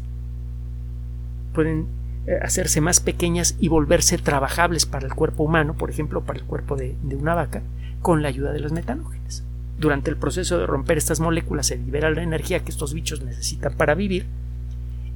pueden 1.54 1.88
eh, 2.26 2.40
hacerse 2.42 2.82
más 2.82 3.00
pequeñas 3.00 3.56
y 3.60 3.68
volverse 3.68 4.18
trabajables 4.18 4.86
para 4.86 5.06
el 5.06 5.14
cuerpo 5.14 5.44
humano, 5.44 5.76
por 5.76 5.90
ejemplo, 5.90 6.22
para 6.22 6.40
el 6.40 6.46
cuerpo 6.46 6.76
de, 6.76 6.96
una 7.12 7.36
vaca, 7.36 7.62
con 8.02 8.22
la 8.22 8.30
ayuda 8.30 8.52
de 8.52 8.60
los 8.60 8.72
metanógenos. 8.72 9.44
Durante 9.80 10.10
el 10.12 10.18
proceso 10.18 10.58
de 10.58 10.68
romper 10.68 10.98
estas 10.98 11.22
moléculas 11.22 11.68
se 11.68 11.78
libera 11.78 12.12
la 12.12 12.22
energía 12.22 12.60
que 12.60 12.72
estos 12.72 12.94
bichos 12.94 13.22
necesitan 13.22 13.74
para 13.74 13.96
vivir 13.96 14.26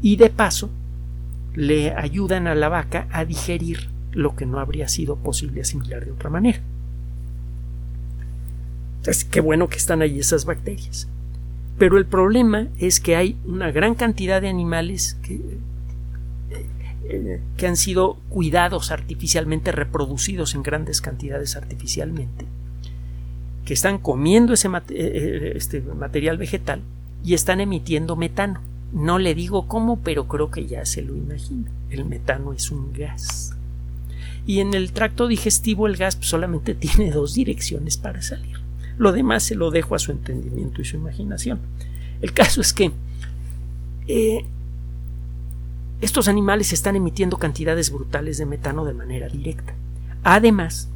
y 0.01 0.15
de 0.15 0.29
paso 0.29 0.69
le 1.53 1.93
ayudan 1.93 2.47
a 2.47 2.55
la 2.55 2.69
vaca 2.69 3.07
a 3.11 3.25
digerir 3.25 3.89
lo 4.13 4.35
que 4.35 4.45
no 4.45 4.59
habría 4.59 4.87
sido 4.87 5.17
posible 5.17 5.61
asimilar 5.61 6.05
de 6.05 6.11
otra 6.11 6.29
manera. 6.29 6.59
Entonces, 8.97 9.25
qué 9.25 9.41
bueno 9.41 9.67
que 9.67 9.77
están 9.77 10.01
ahí 10.01 10.17
esas 10.17 10.45
bacterias. 10.45 11.09
Pero 11.77 11.97
el 11.97 12.05
problema 12.05 12.67
es 12.79 12.99
que 12.99 13.15
hay 13.15 13.37
una 13.45 13.71
gran 13.71 13.95
cantidad 13.95 14.41
de 14.41 14.47
animales 14.47 15.17
que, 15.23 15.41
eh, 17.09 17.41
que 17.57 17.67
han 17.67 17.75
sido 17.75 18.15
cuidados 18.29 18.91
artificialmente, 18.91 19.71
reproducidos 19.71 20.55
en 20.55 20.63
grandes 20.63 21.01
cantidades 21.01 21.55
artificialmente, 21.55 22.45
que 23.65 23.73
están 23.73 23.97
comiendo 23.97 24.53
ese 24.53 24.67
eh, 24.67 24.83
eh, 24.89 25.53
este 25.55 25.81
material 25.81 26.37
vegetal 26.37 26.81
y 27.23 27.33
están 27.33 27.61
emitiendo 27.61 28.15
metano. 28.15 28.59
No 28.91 29.17
le 29.17 29.33
digo 29.33 29.67
cómo, 29.67 29.99
pero 29.99 30.27
creo 30.27 30.51
que 30.51 30.67
ya 30.67 30.85
se 30.85 31.01
lo 31.01 31.15
imagina. 31.15 31.71
El 31.89 32.05
metano 32.05 32.53
es 32.53 32.69
un 32.69 32.93
gas. 32.93 33.55
Y 34.45 34.59
en 34.59 34.73
el 34.73 34.91
tracto 34.91 35.27
digestivo 35.27 35.87
el 35.87 35.95
gas 35.95 36.17
solamente 36.19 36.75
tiene 36.75 37.11
dos 37.11 37.33
direcciones 37.33 37.97
para 37.97 38.21
salir. 38.21 38.57
Lo 38.97 39.11
demás 39.11 39.43
se 39.43 39.55
lo 39.55 39.71
dejo 39.71 39.95
a 39.95 39.99
su 39.99 40.11
entendimiento 40.11 40.81
y 40.81 40.85
su 40.85 40.97
imaginación. 40.97 41.59
El 42.21 42.33
caso 42.33 42.61
es 42.61 42.73
que 42.73 42.91
eh, 44.07 44.45
estos 46.01 46.27
animales 46.27 46.73
están 46.73 46.95
emitiendo 46.95 47.37
cantidades 47.37 47.91
brutales 47.91 48.37
de 48.37 48.45
metano 48.45 48.85
de 48.85 48.93
manera 48.93 49.27
directa. 49.29 49.73
Además, 50.23 50.89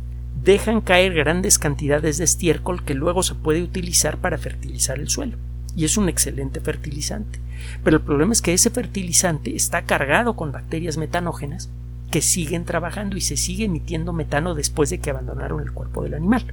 dejan 0.43 0.81
caer 0.81 1.13
grandes 1.13 1.59
cantidades 1.59 2.17
de 2.17 2.23
estiércol 2.23 2.83
que 2.83 2.93
luego 2.93 3.23
se 3.23 3.35
puede 3.35 3.63
utilizar 3.63 4.17
para 4.17 4.37
fertilizar 4.37 4.99
el 4.99 5.09
suelo. 5.09 5.37
Y 5.75 5.85
es 5.85 5.97
un 5.97 6.09
excelente 6.09 6.59
fertilizante. 6.59 7.39
Pero 7.83 7.97
el 7.97 8.03
problema 8.03 8.33
es 8.33 8.41
que 8.41 8.53
ese 8.53 8.69
fertilizante 8.69 9.55
está 9.55 9.83
cargado 9.83 10.35
con 10.35 10.51
bacterias 10.51 10.97
metanógenas 10.97 11.69
que 12.11 12.21
siguen 12.21 12.65
trabajando 12.65 13.17
y 13.17 13.21
se 13.21 13.37
sigue 13.37 13.65
emitiendo 13.65 14.13
metano 14.13 14.55
después 14.55 14.89
de 14.89 14.99
que 14.99 15.09
abandonaron 15.09 15.61
el 15.61 15.71
cuerpo 15.71 16.03
del 16.03 16.13
animal. 16.13 16.45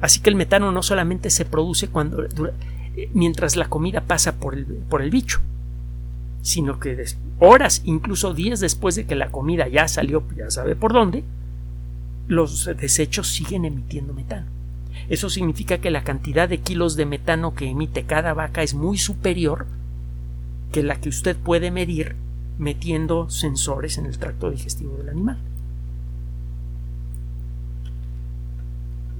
Así 0.00 0.20
que 0.20 0.30
el 0.30 0.36
metano 0.36 0.70
no 0.72 0.82
solamente 0.82 1.30
se 1.30 1.44
produce 1.44 1.88
cuando 1.88 2.26
mientras 3.14 3.56
la 3.56 3.68
comida 3.68 4.02
pasa 4.02 4.36
por 4.36 4.54
el, 4.54 4.66
por 4.66 5.00
el 5.00 5.10
bicho, 5.10 5.40
sino 6.42 6.78
que 6.78 7.04
horas, 7.38 7.82
incluso 7.84 8.34
días 8.34 8.60
después 8.60 8.96
de 8.96 9.06
que 9.06 9.14
la 9.14 9.30
comida 9.30 9.68
ya 9.68 9.88
salió, 9.88 10.24
ya 10.36 10.50
sabe 10.50 10.76
por 10.76 10.92
dónde, 10.92 11.24
los 12.28 12.66
desechos 12.76 13.28
siguen 13.28 13.64
emitiendo 13.64 14.12
metano. 14.12 14.46
Eso 15.08 15.28
significa 15.28 15.78
que 15.78 15.90
la 15.90 16.04
cantidad 16.04 16.48
de 16.48 16.58
kilos 16.58 16.96
de 16.96 17.06
metano 17.06 17.54
que 17.54 17.68
emite 17.68 18.04
cada 18.04 18.34
vaca 18.34 18.62
es 18.62 18.74
muy 18.74 18.98
superior 18.98 19.66
que 20.70 20.82
la 20.82 21.00
que 21.00 21.08
usted 21.08 21.36
puede 21.36 21.70
medir 21.70 22.16
metiendo 22.58 23.28
sensores 23.30 23.98
en 23.98 24.06
el 24.06 24.18
tracto 24.18 24.50
digestivo 24.50 24.96
del 24.96 25.10
animal. 25.10 25.38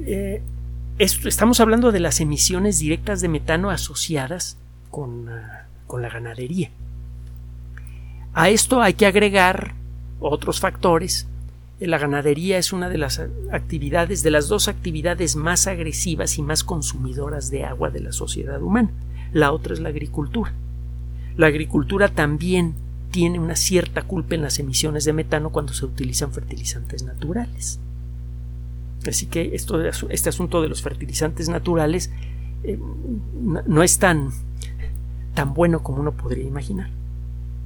Eh, 0.05 0.43
estamos 0.99 1.61
hablando 1.61 1.93
de 1.93 2.01
las 2.01 2.21
emisiones 2.21 2.79
directas 2.79 3.21
de 3.21 3.29
metano 3.29 3.71
asociadas 3.71 4.57
con, 4.91 5.29
ah, 5.29 5.67
con 5.87 6.03
la 6.03 6.09
ganadería. 6.09 6.71
A 8.35 8.49
esto 8.49 8.81
hay 8.81 8.95
que 8.95 9.07
agregar 9.07 9.75
otros 10.21 10.61
factores. 10.61 11.27
La 11.87 11.99
ganadería 11.99 12.59
es 12.59 12.73
una 12.73 12.89
de 12.89 12.99
las 12.99 13.21
actividades, 13.51 14.23
de 14.23 14.31
las 14.31 14.49
dos 14.49 14.69
actividades 14.69 15.35
más 15.35 15.67
agresivas 15.67 16.39
y 16.39 16.43
más 16.43 16.63
consumidoras 16.63 17.51
de 17.51 17.65
agua 17.65 17.91
de 17.91 18.01
la 18.01 18.13
sociedad 18.13 18.63
humana. 18.63 18.91
La 19.33 19.53
otra 19.53 19.75
es 19.75 19.81
la 19.81 19.89
agricultura. 19.89 20.53
La 21.37 21.49
agricultura 21.49 22.09
también 22.09 22.75
tiene 23.11 23.41
una 23.41 23.57
cierta 23.57 24.03
culpa 24.03 24.35
en 24.35 24.43
las 24.43 24.59
emisiones 24.59 25.05
de 25.05 25.13
metano 25.13 25.51
cuando 25.51 25.73
se 25.73 25.85
utilizan 25.85 26.33
fertilizantes 26.33 27.03
naturales. 27.03 27.81
Así 29.07 29.27
que 29.27 29.53
este 29.55 30.29
asunto 30.29 30.63
de 30.63 30.69
los 30.69 30.83
fertilizantes 30.83 31.49
naturales 31.49 32.11
eh, 32.63 32.79
no, 33.67 33.83
es 33.83 33.99
tan, 33.99 34.31
tan 35.35 35.53
bueno 35.53 35.83
como 35.83 36.01
uno 36.01 36.13
podría 36.13 36.45
imaginar. 36.45 36.91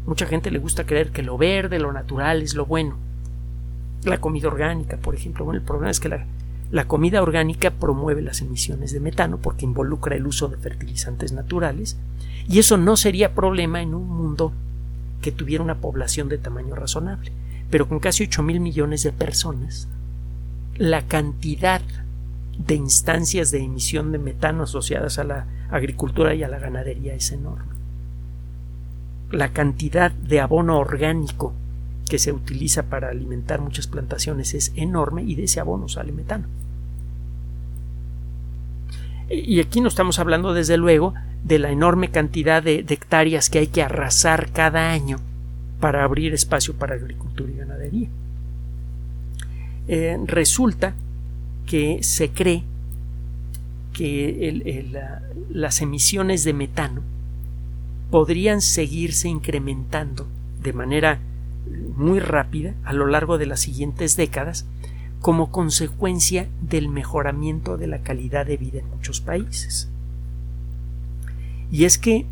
Mucha 0.06 0.26
gente 0.26 0.50
le 0.50 0.58
gusta 0.58 0.86
creer 0.86 1.10
que 1.10 1.22
lo 1.22 1.36
verde, 1.36 1.78
lo 1.78 1.92
natural 1.92 2.42
es 2.42 2.54
lo 2.54 2.64
bueno. 2.64 2.96
La 4.06 4.18
comida 4.18 4.46
orgánica, 4.46 4.96
por 4.98 5.16
ejemplo. 5.16 5.44
Bueno, 5.44 5.58
el 5.58 5.66
problema 5.66 5.90
es 5.90 5.98
que 5.98 6.08
la, 6.08 6.24
la 6.70 6.86
comida 6.86 7.22
orgánica 7.22 7.72
promueve 7.72 8.22
las 8.22 8.40
emisiones 8.40 8.92
de 8.92 9.00
metano 9.00 9.38
porque 9.38 9.64
involucra 9.64 10.14
el 10.14 10.26
uso 10.26 10.46
de 10.46 10.56
fertilizantes 10.56 11.32
naturales 11.32 11.96
y 12.48 12.60
eso 12.60 12.76
no 12.76 12.96
sería 12.96 13.34
problema 13.34 13.82
en 13.82 13.94
un 13.94 14.08
mundo 14.08 14.52
que 15.22 15.32
tuviera 15.32 15.64
una 15.64 15.78
población 15.78 16.28
de 16.28 16.38
tamaño 16.38 16.76
razonable. 16.76 17.32
Pero 17.68 17.88
con 17.88 17.98
casi 17.98 18.22
8 18.22 18.44
mil 18.44 18.60
millones 18.60 19.02
de 19.02 19.10
personas, 19.10 19.88
la 20.76 21.02
cantidad 21.02 21.82
de 22.58 22.76
instancias 22.76 23.50
de 23.50 23.64
emisión 23.64 24.12
de 24.12 24.18
metano 24.18 24.62
asociadas 24.62 25.18
a 25.18 25.24
la 25.24 25.46
agricultura 25.68 26.32
y 26.34 26.44
a 26.44 26.48
la 26.48 26.60
ganadería 26.60 27.14
es 27.14 27.32
enorme. 27.32 27.74
La 29.32 29.48
cantidad 29.48 30.12
de 30.12 30.40
abono 30.40 30.78
orgánico 30.78 31.52
que 32.08 32.18
se 32.18 32.32
utiliza 32.32 32.84
para 32.84 33.08
alimentar 33.08 33.60
muchas 33.60 33.86
plantaciones 33.86 34.54
es 34.54 34.72
enorme 34.76 35.22
y 35.22 35.34
de 35.34 35.44
ese 35.44 35.60
abono 35.60 35.88
sale 35.88 36.12
metano. 36.12 36.46
Y 39.28 39.58
aquí 39.60 39.80
no 39.80 39.88
estamos 39.88 40.20
hablando, 40.20 40.54
desde 40.54 40.76
luego, 40.76 41.14
de 41.42 41.58
la 41.58 41.70
enorme 41.70 42.10
cantidad 42.10 42.62
de, 42.62 42.84
hectáreas 42.88 43.50
que 43.50 43.58
hay 43.58 43.66
que 43.66 43.82
arrasar 43.82 44.52
cada 44.52 44.92
año 44.92 45.18
para 45.80 46.04
abrir 46.04 46.32
espacio 46.32 46.74
para 46.74 46.94
agricultura 46.94 47.50
y 47.52 47.56
ganadería. 47.56 48.08
Eh, 49.88 50.18
resulta 50.26 50.94
que 51.66 52.02
se 52.02 52.30
cree 52.30 52.62
que 53.92 54.84
las 55.50 55.80
emisiones 55.80 56.44
de 56.44 56.52
metano 56.52 57.02
podrían 58.10 58.60
seguirse 58.60 59.28
incrementando 59.28 60.26
de 60.62 60.72
manera 60.72 61.18
muy 61.96 62.20
rápida 62.20 62.74
a 62.84 62.92
lo 62.92 63.06
largo 63.06 63.38
de 63.38 63.46
las 63.46 63.60
siguientes 63.60 64.16
décadas 64.16 64.66
como 65.20 65.50
consecuencia 65.50 66.48
del 66.60 66.88
mejoramiento 66.88 67.76
de 67.76 67.86
la 67.86 68.02
calidad 68.02 68.46
de 68.46 68.56
vida 68.56 68.80
en 68.80 68.90
muchos 68.90 69.20
países. 69.20 69.88
Y 71.70 71.84
es 71.84 71.98
que 71.98 72.26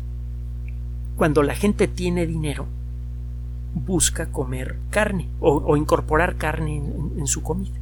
cuando 1.17 1.43
la 1.43 1.55
gente 1.55 1.87
tiene 1.87 2.25
dinero, 2.25 2.67
busca 3.73 4.27
comer 4.27 4.77
carne 4.89 5.27
o, 5.41 5.75
incorporar 5.75 6.37
carne 6.37 6.77
en, 7.17 7.27
su 7.27 7.43
comida. 7.43 7.75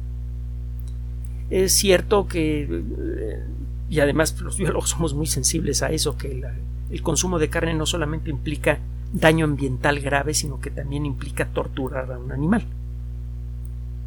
Es 1.50 1.72
cierto 1.72 2.26
que, 2.26 2.62
eh, 2.62 3.44
y 3.88 4.00
además 4.00 4.40
los 4.40 4.56
biólogos 4.56 4.90
somos 4.90 5.14
muy 5.14 5.26
sensibles 5.26 5.82
a 5.82 5.90
eso, 5.90 6.16
que 6.16 6.42
el 6.90 7.02
consumo 7.02 7.38
de 7.38 7.48
carne 7.48 7.74
no 7.74 7.86
solamente 7.86 8.30
implica 8.30 8.80
daño 9.14 9.44
ambiental 9.44 10.00
grave, 10.00 10.34
sino 10.34 10.60
que 10.60 10.70
también 10.70 11.06
implica 11.06 11.46
torturar 11.46 12.12
a 12.12 12.18
un 12.18 12.32
animal. 12.32 12.66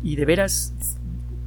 Y 0.03 0.17
de 0.17 0.25
veras 0.25 0.73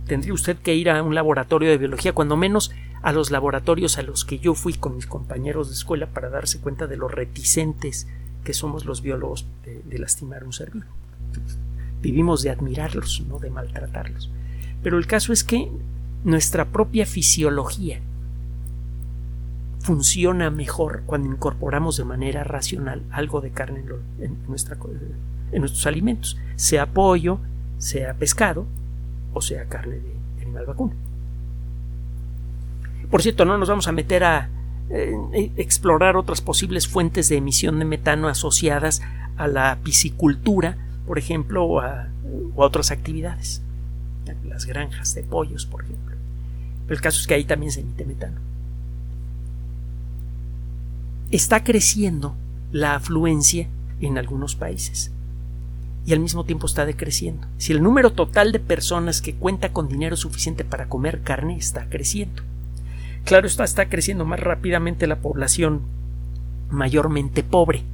tendría 0.07 0.33
usted 0.33 0.57
que 0.57 0.75
ir 0.75 0.90
a 0.90 1.02
un 1.02 1.14
laboratorio 1.14 1.69
de 1.69 1.79
biología, 1.79 2.14
cuando 2.14 2.37
menos 2.37 2.73
a 3.02 3.12
los 3.12 3.31
laboratorios 3.31 3.99
a 3.99 4.02
los 4.02 4.25
que 4.25 4.38
yo 4.38 4.55
fui 4.55 4.75
con 4.75 4.97
mis 4.97 5.07
compañeros 5.07 5.69
de 5.69 5.75
escuela 5.75 6.07
para 6.07 6.31
darse 6.31 6.59
cuenta 6.59 6.87
de 6.87 6.97
lo 6.97 7.09
reticentes 7.09 8.09
que 8.45 8.55
somos 8.55 8.87
los 8.87 9.02
biólogos 9.02 9.47
de, 9.64 9.99
lastimar 9.99 10.45
un 10.45 10.52
ser 10.52 10.71
vivo. 10.71 10.87
Vivimos 12.02 12.43
de 12.43 12.50
admirarlos, 12.50 13.23
no 13.29 13.38
de 13.38 13.50
maltratarlos. 13.50 14.31
Pero 14.83 14.97
el 14.97 15.07
caso 15.07 15.35
es 15.35 15.45
que 15.45 15.71
nuestra 16.25 16.67
propia 16.67 17.05
fisiología 17.05 18.00
funciona 19.81 20.51
mejor 20.51 21.03
cuando 21.07 21.29
incorporamos 21.29 21.97
de 21.97 22.05
manera 22.05 22.45
racional 22.45 23.03
algo 23.11 23.41
de 23.41 23.51
carne 23.51 23.83
en, 24.21 24.37
nuestros 24.47 25.87
alimentos, 25.87 26.39
sea 26.57 26.87
pollo, 26.87 27.41
sea 27.79 28.15
pescado 28.15 28.67
o 29.33 29.41
sea 29.41 29.65
carne 29.67 29.97
de 29.97 30.43
animal 30.43 30.67
vacuno. 30.67 30.93
Por 33.11 33.23
cierto, 33.23 33.45
no 33.45 33.59
nos 33.59 33.69
vamos 33.69 33.89
a 33.89 33.93
meter 33.93 34.23
a 34.23 34.49
eh, 34.91 35.51
explorar 35.57 36.17
otras 36.17 36.41
posibles 36.41 36.87
fuentes 36.87 37.29
de 37.29 37.37
emisión 37.37 37.79
de 37.79 37.85
metano 37.85 38.29
asociadas 38.29 39.03
a 39.37 39.49
la 39.49 39.79
piscicultura, 39.83 40.77
por 41.07 41.19
ejemplo, 41.19 41.65
o 41.65 41.81
a, 41.81 42.09
otras 42.55 42.91
actividades. 42.91 43.63
Las 44.47 44.67
granjas 44.67 45.15
de 45.15 45.25
pollos, 45.25 45.67
por 45.67 45.83
ejemplo. 45.83 46.15
Pero 46.87 46.95
el 46.95 47.01
caso 47.01 47.19
es 47.19 47.27
que 47.27 47.35
ahí 47.35 47.45
también 47.45 47.73
se 47.73 47.81
emite 47.81 48.05
metano. 48.05 48.50
Está 51.31 51.63
creciendo 51.63 52.35
la 52.73 52.97
afluencia 52.97 53.69
en 54.01 54.19
algunos 54.19 54.57
países 54.57 55.13
y 56.05 56.13
al 56.13 56.19
mismo 56.19 56.45
tiempo 56.45 56.67
está 56.67 56.87
decreciendo. 56.87 57.47
Si 57.57 57.73
el 57.73 57.85
número 57.85 58.11
total 58.11 58.51
de 58.51 58.59
personas 58.59 59.23
que 59.23 59.35
cuenta 59.35 59.73
con 59.73 59.87
dinero 59.87 60.17
suficiente 60.17 60.65
para 60.65 60.89
comer 60.89 61.21
carne 61.23 61.57
está 61.57 61.89
creciendo. 61.89 62.43
Claro, 63.25 63.47
está, 63.47 63.63
está 63.63 63.89
creciendo 63.89 64.25
más 64.25 64.41
rápidamente 64.41 65.07
la 65.07 65.21
población 65.21 65.83
mayormente 66.69 67.45
pobre. 67.45 67.85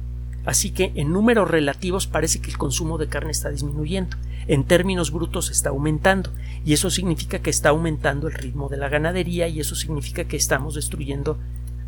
Así 0.45 0.71
que 0.71 0.91
en 0.95 1.13
números 1.13 1.47
relativos 1.47 2.07
parece 2.07 2.39
que 2.39 2.49
el 2.49 2.57
consumo 2.57 2.97
de 2.97 3.07
carne 3.07 3.31
está 3.31 3.49
disminuyendo. 3.51 4.17
En 4.47 4.63
términos 4.63 5.11
brutos 5.11 5.51
está 5.51 5.69
aumentando. 5.69 6.31
Y 6.65 6.73
eso 6.73 6.89
significa 6.89 7.37
que 7.37 7.51
está 7.51 7.69
aumentando 7.69 8.27
el 8.27 8.33
ritmo 8.33 8.67
de 8.67 8.77
la 8.77 8.89
ganadería 8.89 9.47
y 9.47 9.59
eso 9.59 9.75
significa 9.75 10.23
que 10.23 10.37
estamos 10.37 10.73
destruyendo 10.73 11.37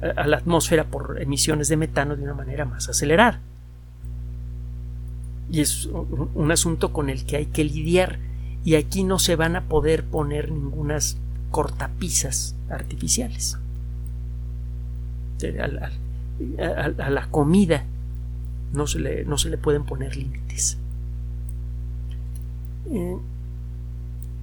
a 0.01 0.27
la 0.27 0.38
atmósfera 0.38 0.86
por 0.86 1.22
emisiones 1.22 1.68
de 1.68 1.77
metano 1.77 2.15
de 2.15 2.24
una 2.24 2.34
manera 2.34 2.65
más 2.65 2.88
acelerada. 2.89 3.41
Y 5.51 5.62
es 5.62 5.88
un 5.88 6.51
asunto 6.51 6.94
con 6.94 7.10
el 7.10 7.25
que 7.25 7.38
hay 7.38 7.46
que 7.48 7.63
lidiar. 7.63 8.20
Y 8.63 8.75
aquí 8.75 9.03
no 9.03 9.20
se 9.20 9.36
van 9.36 9.56
a 9.56 9.63
poder 9.65 10.03
poner 10.03 10.51
ningunas 10.51 11.18
cortapisas 11.50 12.56
artificiales. 12.70 13.58
A 15.60 17.10
la, 17.10 17.27
comida 17.27 17.86
no 18.74 18.86
se, 18.86 19.00
le, 19.00 19.25
no 19.25 19.38
se 19.38 19.50
le 19.50 19.58
pueden 19.58 19.86
poner 19.86 20.15
límites. 20.15 20.77
Eh, 22.91 23.18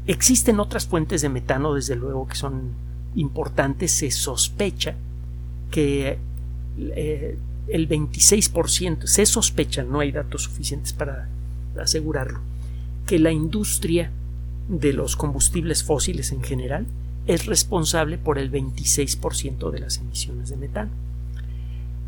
existen 0.07 0.61
otras 0.61 0.87
fuentes 0.87 1.23
de 1.23 1.29
metano, 1.29 1.75
desde 1.75 1.97
luego, 1.97 2.27
que 2.27 2.37
son 2.37 2.71
importantes. 3.15 3.93
Se 3.93 4.11
sospecha 4.11 4.97
que 5.71 6.19
eh, 6.79 7.39
el 7.69 7.89
26%, 7.89 9.07
se 9.07 9.27
sospecha, 9.27 9.83
no 9.83 10.01
hay 10.01 10.13
datos 10.13 10.45
suficientes 10.45 10.93
para 10.93 11.29
asegurarlo, 11.81 12.41
que 13.07 13.19
la 13.19 13.33
industria 13.33 14.11
de 14.69 14.93
los 14.93 15.17
combustibles 15.17 15.85
fósiles 15.85 16.33
en 16.33 16.43
general 16.43 16.87
es 17.27 17.47
responsable 17.47 18.19
por 18.19 18.39
el 18.39 18.51
26% 18.51 19.71
de 19.71 19.81
las 19.81 19.99
emisiones 19.99 20.49
de 20.51 20.57
metano. 20.57 20.91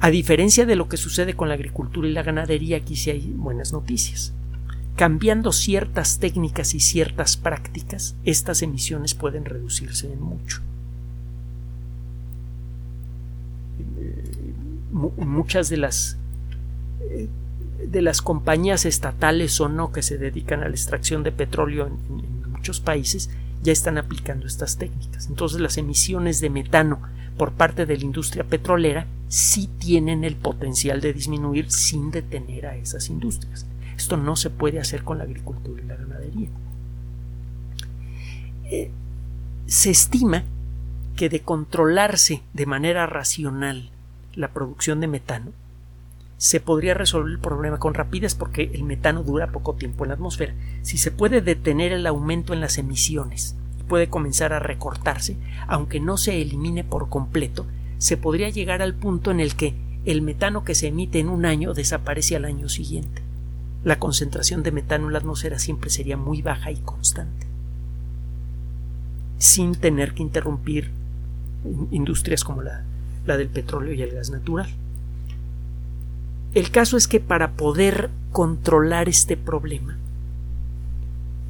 A 0.01 0.11
diferencia 0.11 0.65
de 0.65 0.77
lo 0.77 0.89
que 0.89 0.97
sucede 0.97 1.35
con 1.35 1.49
la 1.49 1.55
agricultura 1.55 2.09
y 2.09 2.13
la 2.13 2.23
ganadería, 2.23 2.77
aquí 2.77 2.95
sí 2.95 3.11
hay 3.11 3.33
buenas 3.37 3.73
noticias. 3.73 4.33
Cambiando 4.95 5.51
ciertas 5.53 6.19
técnicas 6.19 6.75
y 6.75 6.81
ciertas 6.81 7.37
prácticas, 7.37 8.15
estas 8.25 8.63
emisiones 8.63 9.15
pueden 9.15 9.45
reducirse 9.45 10.13
en 10.13 10.21
mucho. 10.21 10.63
Muchas 14.91 15.69
de 15.69 15.77
las 15.77 16.19
eh, 17.01 17.29
de 17.87 18.03
las 18.03 18.23
compañías 18.23 18.85
estatales 18.85 19.61
o 19.61 19.69
no 19.69 19.93
que 19.93 20.03
se 20.03 20.19
dedican 20.19 20.63
a 20.63 20.69
la 20.69 20.75
extracción 20.75 21.23
de 21.23 21.33
petróleo 21.33 21.87
en, 21.87 22.51
muchos 22.51 22.81
países 22.81 23.31
ya 23.63 23.73
están 23.73 23.99
aplicando 23.99 24.47
estas 24.47 24.79
técnicas. 24.79 25.29
Entonces 25.29 25.61
las 25.61 25.79
emisiones 25.79 26.41
de 26.41 26.51
metano 26.51 27.01
por 27.37 27.53
parte 27.53 27.87
de 27.87 27.97
la 27.97 28.05
industria 28.05 28.43
petrolera 28.43 29.07
sí 29.29 29.69
tienen 29.79 30.25
el 30.25 30.35
potencial 30.35 31.01
de 31.01 31.13
disminuir 31.13 31.71
sin 31.71 32.11
detener 32.11 32.67
a 32.67 32.77
esas 32.77 33.09
industrias. 33.11 33.65
Esto 33.97 34.17
no 34.17 34.35
se 34.35 34.51
puede 34.51 34.81
hacer 34.81 35.05
con 35.05 35.19
la 35.19 35.25
agricultura 35.25 35.83
y 35.83 35.87
la 35.87 35.97
ganadería. 35.97 36.49
Eh, 38.65 38.91
se 39.67 39.91
estima 39.91 40.43
que 41.17 41.29
de 41.29 41.41
controlarse 41.41 42.43
de 42.55 42.67
manera 42.67 43.07
racional 43.07 43.91
la 44.39 44.53
producción 44.53 45.01
de 45.01 45.09
metano, 45.09 45.53
se 46.37 46.61
podría 46.61 46.95
resolver 46.95 47.33
el 47.33 47.41
problema 47.41 47.79
con 47.79 47.95
rapidez 47.95 48.37
porque 48.37 48.71
el 48.73 48.85
metano 48.85 49.25
dura 49.25 49.51
poco 49.51 49.75
tiempo 49.75 50.05
en 50.05 50.09
la 50.09 50.15
atmósfera. 50.15 50.55
Si 50.83 50.97
se 50.97 51.11
puede 51.11 51.43
detener 51.43 51.93
el 51.93 52.07
aumento 52.07 52.55
en 52.55 52.61
las 52.61 52.79
emisiones 52.79 53.57
y 53.81 53.83
puede 53.83 54.09
comenzar 54.09 54.53
a 54.53 54.61
recortarse, 54.61 55.37
aunque 55.67 55.99
no 55.99 56.17
se 56.17 56.41
elimine 56.41 56.85
por 56.85 57.09
completo, 57.09 57.67
se 57.99 58.17
podría 58.17 58.49
llegar 58.49 58.81
al 58.81 58.95
punto 58.95 59.33
en 59.33 59.41
el 59.41 59.57
que 59.57 59.75
el 60.05 60.23
metano 60.23 60.63
que 60.63 60.77
se 60.77 60.87
emite 60.87 61.19
en 61.19 61.29
un 61.29 61.45
año 61.45 61.75
desaparece 61.75 62.37
al 62.37 62.45
año 62.45 62.69
siguiente. 62.69 63.23
La 63.83 63.99
concentración 63.99 64.63
de 64.63 64.71
metano 64.71 65.09
en 65.09 65.15
la 65.15 65.19
atmósfera 65.19 65.59
siempre 65.59 65.91
sería 65.91 66.17
muy 66.17 66.43
baja 66.43 66.71
y 66.71 66.77
constante, 66.77 67.47
sin 69.39 69.75
tener 69.75 70.15
que 70.15 70.23
interrumpir 70.23 70.93
industrias 71.91 72.45
como 72.45 72.63
la, 72.63 72.85
la 73.29 73.37
del 73.37 73.49
petróleo 73.49 73.95
y 73.95 74.03
el 74.03 74.11
gas 74.11 74.31
natural. 74.31 74.69
El 76.55 76.71
caso 76.71 76.97
es 76.97 77.07
que 77.07 77.21
para 77.21 77.53
poder 77.53 78.11
controlar 78.33 79.09
este 79.09 79.37
problema 79.37 79.97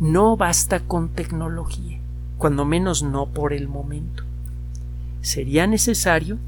no 0.01 0.37
basta 0.37 0.81
con 0.81 1.09
tecnología, 1.09 1.99
cuando 2.37 2.65
menos 2.65 3.03
no 3.03 3.27
por 3.27 3.53
el 3.53 3.69
momento. 3.69 4.25
Sería 5.23 5.67
necesario 5.67 6.39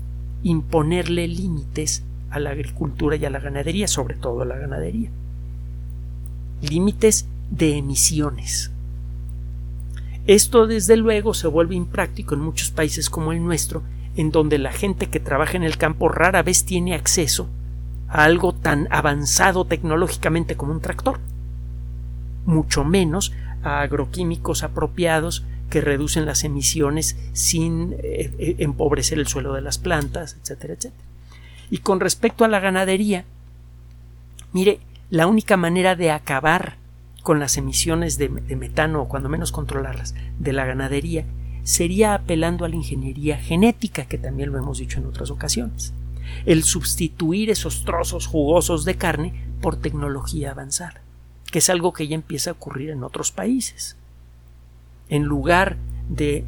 imponerle 0.42 1.26
límites 1.26 2.04
a 2.30 2.38
la 2.38 2.50
agricultura 2.50 3.16
y 3.16 3.24
a 3.24 3.30
la 3.30 3.40
ganadería, 3.40 3.88
sobre 3.88 4.14
todo 4.14 4.42
a 4.42 4.44
la 4.44 4.56
ganadería. 4.56 5.10
Límites 6.62 7.26
de 7.50 7.76
emisiones. 7.78 8.70
Esto 10.26 10.66
desde 10.66 10.96
luego 10.96 11.34
se 11.34 11.48
vuelve 11.48 11.74
impráctico 11.74 12.34
en 12.34 12.40
muchos 12.40 12.70
países 12.70 13.10
como 13.10 13.32
el 13.32 13.42
nuestro, 13.42 13.82
en 14.20 14.32
donde 14.32 14.58
la 14.58 14.70
gente 14.70 15.08
que 15.08 15.18
trabaja 15.18 15.56
en 15.56 15.62
el 15.62 15.78
campo 15.78 16.10
rara 16.10 16.42
vez 16.42 16.66
tiene 16.66 16.94
acceso 16.94 17.48
a 18.06 18.24
algo 18.24 18.52
tan 18.52 18.86
avanzado 18.90 19.64
tecnológicamente 19.64 20.58
como 20.58 20.72
un 20.72 20.82
tractor, 20.82 21.20
mucho 22.44 22.84
menos 22.84 23.32
a 23.62 23.80
agroquímicos 23.80 24.62
apropiados 24.62 25.46
que 25.70 25.80
reducen 25.80 26.26
las 26.26 26.44
emisiones 26.44 27.16
sin 27.32 27.94
eh, 27.94 28.30
eh, 28.38 28.56
empobrecer 28.58 29.18
el 29.18 29.26
suelo 29.26 29.54
de 29.54 29.62
las 29.62 29.78
plantas, 29.78 30.36
etcétera, 30.42 30.74
etcétera. 30.74 31.04
Y 31.70 31.78
con 31.78 31.98
respecto 31.98 32.44
a 32.44 32.48
la 32.48 32.60
ganadería, 32.60 33.24
mire, 34.52 34.80
la 35.08 35.28
única 35.28 35.56
manera 35.56 35.96
de 35.96 36.10
acabar 36.10 36.76
con 37.22 37.40
las 37.40 37.56
emisiones 37.56 38.18
de, 38.18 38.28
de 38.28 38.56
metano, 38.56 39.00
o 39.00 39.08
cuando 39.08 39.30
menos 39.30 39.50
controlarlas, 39.50 40.14
de 40.38 40.52
la 40.52 40.66
ganadería, 40.66 41.24
sería 41.62 42.14
apelando 42.14 42.64
a 42.64 42.68
la 42.68 42.76
ingeniería 42.76 43.36
genética, 43.36 44.06
que 44.06 44.18
también 44.18 44.52
lo 44.52 44.58
hemos 44.58 44.78
dicho 44.78 44.98
en 44.98 45.06
otras 45.06 45.30
ocasiones 45.30 45.92
el 46.46 46.64
sustituir 46.64 47.50
esos 47.50 47.84
trozos 47.84 48.26
jugosos 48.26 48.84
de 48.84 48.96
carne 48.96 49.34
por 49.60 49.76
tecnología 49.76 50.52
avanzada, 50.52 51.00
que 51.50 51.58
es 51.58 51.70
algo 51.70 51.92
que 51.92 52.08
ya 52.08 52.14
empieza 52.14 52.50
a 52.50 52.52
ocurrir 52.54 52.90
en 52.90 53.04
otros 53.04 53.32
países. 53.32 53.96
En 55.08 55.24
lugar 55.24 55.76
de 56.08 56.44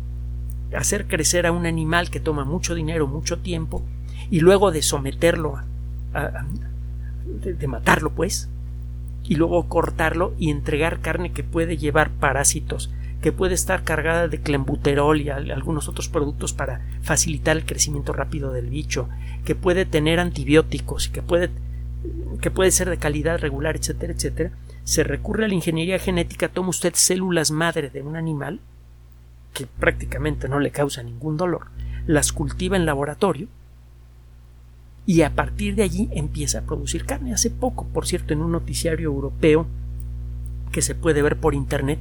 hacer 0.77 1.07
crecer 1.07 1.46
a 1.46 1.53
un 1.53 1.66
animal 1.66 2.11
que 2.11 2.20
toma 2.20 2.44
mucho 2.44 2.75
dinero, 2.75 3.07
mucho 3.07 3.38
tiempo, 3.40 3.83
y 4.31 4.40
luego 4.40 4.70
de 4.70 4.83
someterlo 4.83 5.57
a, 6.14 6.46
de 7.25 7.66
matarlo, 7.66 8.11
pues, 8.11 8.48
y 9.25 9.35
luego 9.35 9.68
cortarlo 9.68 10.35
y 10.38 10.51
entregar 10.51 11.01
carne 11.01 11.33
que 11.33 11.44
puede 11.44 11.77
llevar 11.77 12.11
parásitos 12.11 12.90
que 13.23 13.33
puede 13.33 13.55
estar 13.55 13.85
cargada 13.85 14.29
de 14.29 14.41
clenbuterol 14.41 15.21
y 15.21 15.31
algunos 15.31 15.89
otros 15.89 16.09
productos 16.09 16.53
para 16.53 16.83
facilitar 17.03 17.57
el 17.57 17.65
crecimiento 17.65 18.13
rápido 18.13 18.53
del 18.53 18.69
bicho, 18.69 19.09
que 19.45 19.55
puede 19.55 19.87
tener 19.87 20.19
antibióticos 20.19 21.09
que 21.09 21.23
puede, 21.23 21.51
que 22.41 22.51
puede 22.51 22.73
ser 22.73 22.91
de 22.91 22.99
calidad 22.99 23.39
regular, 23.39 23.77
etcétera, 23.77 24.13
etcétera, 24.13 24.51
se 24.83 25.05
recurre 25.05 25.45
a 25.45 25.49
la 25.49 25.55
ingeniería 25.55 26.01
genética, 26.01 26.49
toma 26.49 26.71
usted 26.71 26.95
células 26.95 27.53
madre 27.53 27.91
de 27.91 28.03
un 28.03 28.17
animal 28.17 28.59
que 29.55 29.67
prácticamente 29.67 30.49
no 30.49 30.59
le 30.59 30.73
causa 30.73 31.05
ningún 31.05 31.37
dolor, 31.37 31.69
las 32.07 32.33
cultiva 32.33 32.77
en 32.77 32.87
laboratorio 32.87 33.47
y 35.07 35.23
a 35.23 35.35
partir 35.35 35.77
de 35.77 35.85
allí 35.85 36.09
empieza 36.13 36.59
a 36.59 36.63
producir 36.63 37.05
carne. 37.05 37.33
Hace 37.33 37.51
poco, 37.51 37.87
por 37.87 38.07
cierto, 38.07 38.33
en 38.33 38.41
un 38.41 38.51
noticiario 38.51 39.07
europeo 39.07 39.67
que 40.73 40.83
se 40.83 40.95
puede 40.95 41.23
ver 41.23 41.37
por 41.37 41.55
internet, 41.55 41.99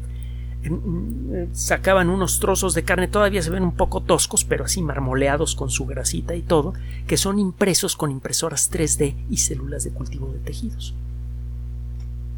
sacaban 1.53 2.09
unos 2.09 2.39
trozos 2.39 2.73
de 2.73 2.83
carne, 2.83 3.07
todavía 3.07 3.41
se 3.41 3.49
ven 3.49 3.63
un 3.63 3.73
poco 3.73 4.01
toscos, 4.01 4.43
pero 4.43 4.65
así 4.65 4.81
marmoleados 4.81 5.55
con 5.55 5.69
su 5.69 5.85
grasita 5.85 6.35
y 6.35 6.41
todo, 6.41 6.73
que 7.07 7.17
son 7.17 7.39
impresos 7.39 7.95
con 7.95 8.11
impresoras 8.11 8.71
3D 8.71 9.15
y 9.29 9.37
células 9.37 9.83
de 9.83 9.91
cultivo 9.91 10.31
de 10.31 10.39
tejidos. 10.39 10.93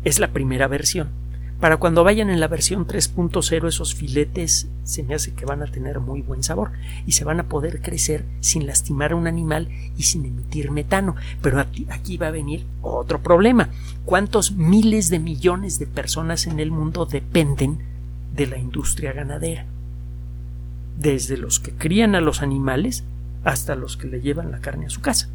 Es 0.04 0.20
la 0.20 0.30
primera 0.30 0.68
versión. 0.68 1.10
Para 1.60 1.78
cuando 1.78 2.04
vayan 2.04 2.30
en 2.30 2.42
la 2.42 2.50
versión 2.50 2.86
3.0 2.86 3.68
esos 3.70 3.96
filetes 3.96 4.68
se 4.84 5.02
me 5.02 5.16
hace 5.16 5.34
que 5.34 5.46
van 5.46 5.64
a 5.64 5.72
tener 5.72 6.02
muy 6.02 6.22
buen 6.22 6.44
sabor 6.44 6.72
y 7.06 7.14
se 7.14 7.24
van 7.24 7.40
a 7.40 7.48
poder 7.48 7.82
crecer 7.82 8.26
sin 8.42 8.68
lastimar 8.68 9.14
a 9.14 9.16
un 9.16 9.28
animal 9.28 9.70
y 9.98 10.04
sin 10.04 10.26
emitir 10.26 10.72
metano. 10.72 11.16
Pero 11.42 11.62
aquí 11.62 12.18
va 12.18 12.28
a 12.28 12.32
venir 12.32 12.66
otro 12.82 13.22
problema. 13.22 13.70
¿Cuántos 14.04 14.52
miles 14.52 15.10
de 15.10 15.20
millones 15.20 15.80
de 15.80 15.88
personas 15.88 16.48
en 16.48 16.60
el 16.60 16.70
mundo 16.70 17.06
dependen 17.06 17.93
de 18.34 18.48
la 18.48 18.58
industria 18.58 19.14
ganadera? 19.14 19.66
Desde 20.98 21.38
los 21.38 21.60
que 21.60 21.72
crían 21.72 22.16
a 22.16 22.22
los 22.22 22.42
animales 22.42 23.04
hasta 23.44 23.76
los 23.76 23.98
que 23.98 24.08
le 24.08 24.22
llevan 24.22 24.52
la 24.52 24.60
carne 24.60 24.88
a 24.88 24.90
su 24.90 25.02
casa. 25.02 25.30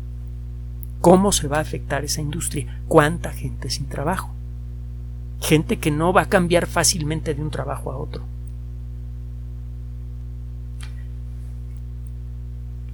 ¿Cómo 1.00 1.32
se 1.32 1.48
va 1.48 1.58
a 1.58 1.62
afectar 1.62 2.04
esa 2.04 2.20
industria? 2.20 2.80
¿Cuánta 2.88 3.32
gente 3.32 3.70
sin 3.70 3.86
trabajo? 3.86 4.34
gente 5.40 5.78
que 5.78 5.90
no 5.90 6.12
va 6.12 6.22
a 6.22 6.28
cambiar 6.28 6.66
fácilmente 6.66 7.34
de 7.34 7.42
un 7.42 7.50
trabajo 7.50 7.92
a 7.92 7.96
otro. 7.96 8.22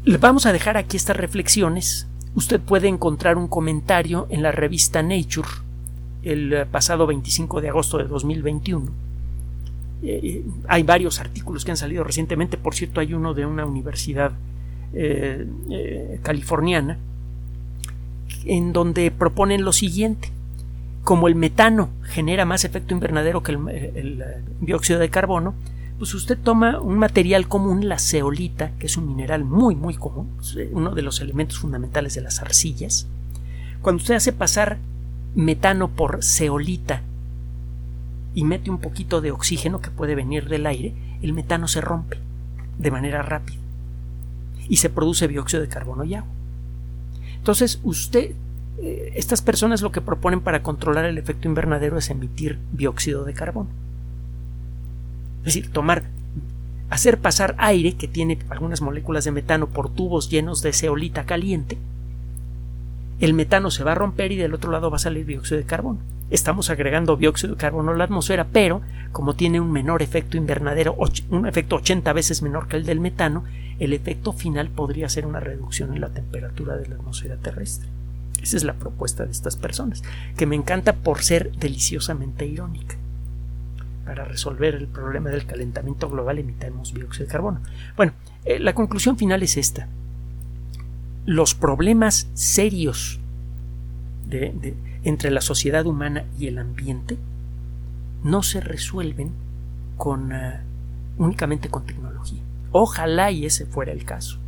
Le 0.04 0.18
vamos 0.18 0.44
a 0.46 0.52
dejar 0.52 0.76
aquí 0.76 0.96
estas 0.96 1.16
reflexiones. 1.16 2.06
Usted 2.34 2.60
puede 2.60 2.88
encontrar 2.88 3.38
un 3.38 3.48
comentario 3.48 4.26
en 4.28 4.42
la 4.42 4.52
revista 4.52 5.02
Nature 5.02 5.48
el 6.22 6.52
eh, 6.52 6.66
pasado 6.66 7.06
25 7.06 7.60
de 7.60 7.68
agosto 7.68 7.98
de 7.98 8.04
2021. 8.04 8.90
Eh, 10.02 10.20
eh, 10.22 10.44
hay 10.68 10.82
varios 10.82 11.20
artículos 11.20 11.64
que 11.64 11.70
han 11.70 11.76
salido 11.76 12.04
recientemente, 12.04 12.56
por 12.56 12.74
cierto 12.74 13.00
hay 13.00 13.14
uno 13.14 13.34
de 13.34 13.46
una 13.46 13.64
universidad 13.64 14.32
californiana 16.22 16.98
en 18.44 18.72
donde 18.72 19.10
proponen 19.10 19.64
lo 19.64 19.72
siguiente 19.72 20.30
como 21.04 21.28
el 21.28 21.34
metano 21.34 21.90
genera 22.02 22.46
más 22.46 22.64
efecto 22.64 22.94
invernadero 22.94 23.42
que 23.42 23.52
el, 23.52 24.22
eh, 24.22 24.42
dióxido 24.60 24.98
de 24.98 25.10
carbono, 25.10 25.54
pues 25.98 26.14
usted 26.14 26.38
toma 26.42 26.80
un 26.80 26.98
material 26.98 27.46
común, 27.46 27.88
la 27.88 27.98
zeolita, 27.98 28.72
que 28.78 28.86
es 28.86 28.96
un 28.96 29.06
mineral 29.06 29.44
muy 29.44 29.76
muy 29.76 29.94
común, 29.94 30.30
eh, 30.56 30.70
uno 30.72 30.94
de 30.94 31.02
los 31.02 31.20
elementos 31.20 31.58
fundamentales 31.58 32.14
de 32.14 32.22
las 32.22 32.40
arcillas. 32.40 33.06
Cuando 33.82 34.00
usted 34.00 34.14
hace 34.14 34.32
pasar 34.32 34.78
metano 35.34 35.88
por 35.88 36.24
zeolita 36.24 37.02
y 38.34 38.44
mete 38.44 38.70
un 38.70 38.78
poquito 38.78 39.20
de 39.20 39.30
oxígeno 39.30 39.80
que 39.80 39.90
puede 39.90 40.14
venir 40.14 40.48
del 40.48 40.66
aire, 40.66 40.94
el 41.22 41.32
metano 41.32 41.68
se 41.68 41.80
rompe 41.80 42.18
de 42.78 42.90
manera 42.90 43.22
rápida 43.22 43.58
y 44.68 44.76
se 44.76 44.90
produce 44.90 45.28
dióxido 45.28 45.62
de 45.62 45.68
carbono 45.68 46.04
y 46.04 46.14
agua. 46.14 46.30
Entonces 47.36 47.80
usted 47.84 48.34
eh, 48.78 49.12
estas 49.14 49.40
personas 49.42 49.82
lo 49.82 49.92
que 49.92 50.00
proponen 50.00 50.40
para 50.40 50.62
controlar 50.62 51.04
el 51.04 51.18
efecto 51.18 51.46
invernadero 51.46 51.96
es 51.96 52.10
emitir 52.10 52.58
dióxido 52.72 53.24
de 53.24 53.34
carbono. 53.34 53.68
Es 55.40 55.54
decir, 55.54 55.70
tomar, 55.70 56.04
hacer 56.90 57.18
pasar 57.18 57.54
aire 57.58 57.94
que 57.94 58.08
tiene 58.08 58.38
algunas 58.48 58.80
moléculas 58.80 59.24
de 59.24 59.30
metano 59.30 59.68
por 59.68 59.90
tubos 59.90 60.28
llenos 60.28 60.62
de 60.62 60.72
zeolita 60.72 61.24
caliente. 61.24 61.78
El 63.20 63.34
metano 63.34 63.70
se 63.70 63.84
va 63.84 63.92
a 63.92 63.96
romper 63.96 64.32
y 64.32 64.36
del 64.36 64.54
otro 64.54 64.72
lado 64.72 64.90
va 64.90 64.96
a 64.96 65.00
salir 65.00 65.26
dióxido 65.26 65.58
de 65.58 65.66
carbono. 65.66 66.00
Estamos 66.30 66.70
agregando 66.70 67.16
dióxido 67.16 67.54
de 67.54 67.60
carbono 67.60 67.92
a 67.92 67.96
la 67.96 68.04
atmósfera, 68.04 68.46
pero 68.50 68.80
como 69.12 69.34
tiene 69.34 69.60
un 69.60 69.70
menor 69.70 70.02
efecto 70.02 70.36
invernadero, 70.36 70.96
un 71.30 71.46
efecto 71.46 71.76
80 71.76 72.12
veces 72.12 72.42
menor 72.42 72.66
que 72.66 72.76
el 72.76 72.86
del 72.86 73.00
metano, 73.00 73.44
el 73.78 73.92
efecto 73.92 74.32
final 74.32 74.70
podría 74.70 75.08
ser 75.08 75.26
una 75.26 75.40
reducción 75.40 75.94
en 75.94 76.00
la 76.00 76.08
temperatura 76.08 76.76
de 76.76 76.88
la 76.88 76.96
atmósfera 76.96 77.36
terrestre. 77.36 77.88
Esa 78.42 78.56
es 78.56 78.64
la 78.64 78.74
propuesta 78.74 79.24
de 79.24 79.32
estas 79.32 79.56
personas, 79.56 80.02
que 80.36 80.46
me 80.46 80.56
encanta 80.56 80.94
por 80.94 81.22
ser 81.22 81.52
deliciosamente 81.56 82.46
irónica. 82.46 82.96
Para 84.04 84.24
resolver 84.24 84.74
el 84.74 84.86
problema 84.86 85.30
del 85.30 85.46
calentamiento 85.46 86.10
global 86.10 86.38
emitamos 86.38 86.92
dióxido 86.92 87.26
de 87.26 87.32
carbono. 87.32 87.60
Bueno, 87.96 88.12
eh, 88.44 88.58
la 88.58 88.74
conclusión 88.74 89.16
final 89.16 89.42
es 89.42 89.56
esta. 89.56 89.88
Los 91.24 91.54
problemas 91.54 92.28
serios 92.34 93.18
de, 94.26 94.74
entre 95.04 95.30
la 95.30 95.40
sociedad 95.40 95.86
humana 95.86 96.24
y 96.38 96.48
el 96.48 96.58
ambiente 96.58 97.16
no 98.22 98.42
se 98.42 98.60
resuelven 98.60 99.32
con, 99.96 100.32
ah, 100.32 100.62
únicamente 101.18 101.68
con 101.68 101.84
tecnología. 101.84 102.40
Ojalá 102.72 103.30
y 103.30 103.46
ese 103.46 103.66
fuera 103.66 103.92
el 103.92 104.04
caso. 104.04 104.38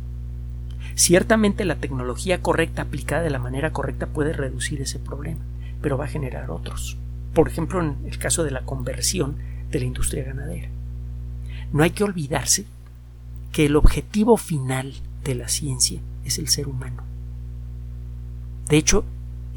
Ciertamente 0.95 1.63
la 1.63 1.75
tecnología 1.75 2.41
correcta 2.41 2.81
aplicada 2.81 3.21
de 3.21 3.29
la 3.29 3.39
manera 3.39 3.71
correcta 3.71 4.07
puede 4.07 4.33
reducir 4.33 4.81
ese 4.81 4.99
problema, 4.99 5.41
pero 5.81 5.97
va 5.97 6.05
a 6.05 6.09
generar 6.09 6.49
otros. 6.49 6.97
Por 7.33 7.47
ejemplo, 7.47 7.79
en 7.81 7.95
el 8.05 8.17
caso 8.17 8.43
de 8.43 8.51
la 8.51 8.61
conversión 8.61 9.37
de 9.69 9.79
la 9.79 9.85
industria 9.85 10.23
ganadera. 10.23 10.69
No 11.71 11.83
hay 11.83 11.91
que 11.91 12.03
olvidarse 12.03 12.65
que 13.51 13.65
el 13.65 13.75
objetivo 13.75 14.37
final 14.37 14.93
de 15.23 15.35
la 15.35 15.47
ciencia 15.47 15.99
es 16.25 16.39
el 16.39 16.47
ser 16.47 16.67
humano. 16.67 17.03
De 18.69 18.77
hecho, 18.77 19.05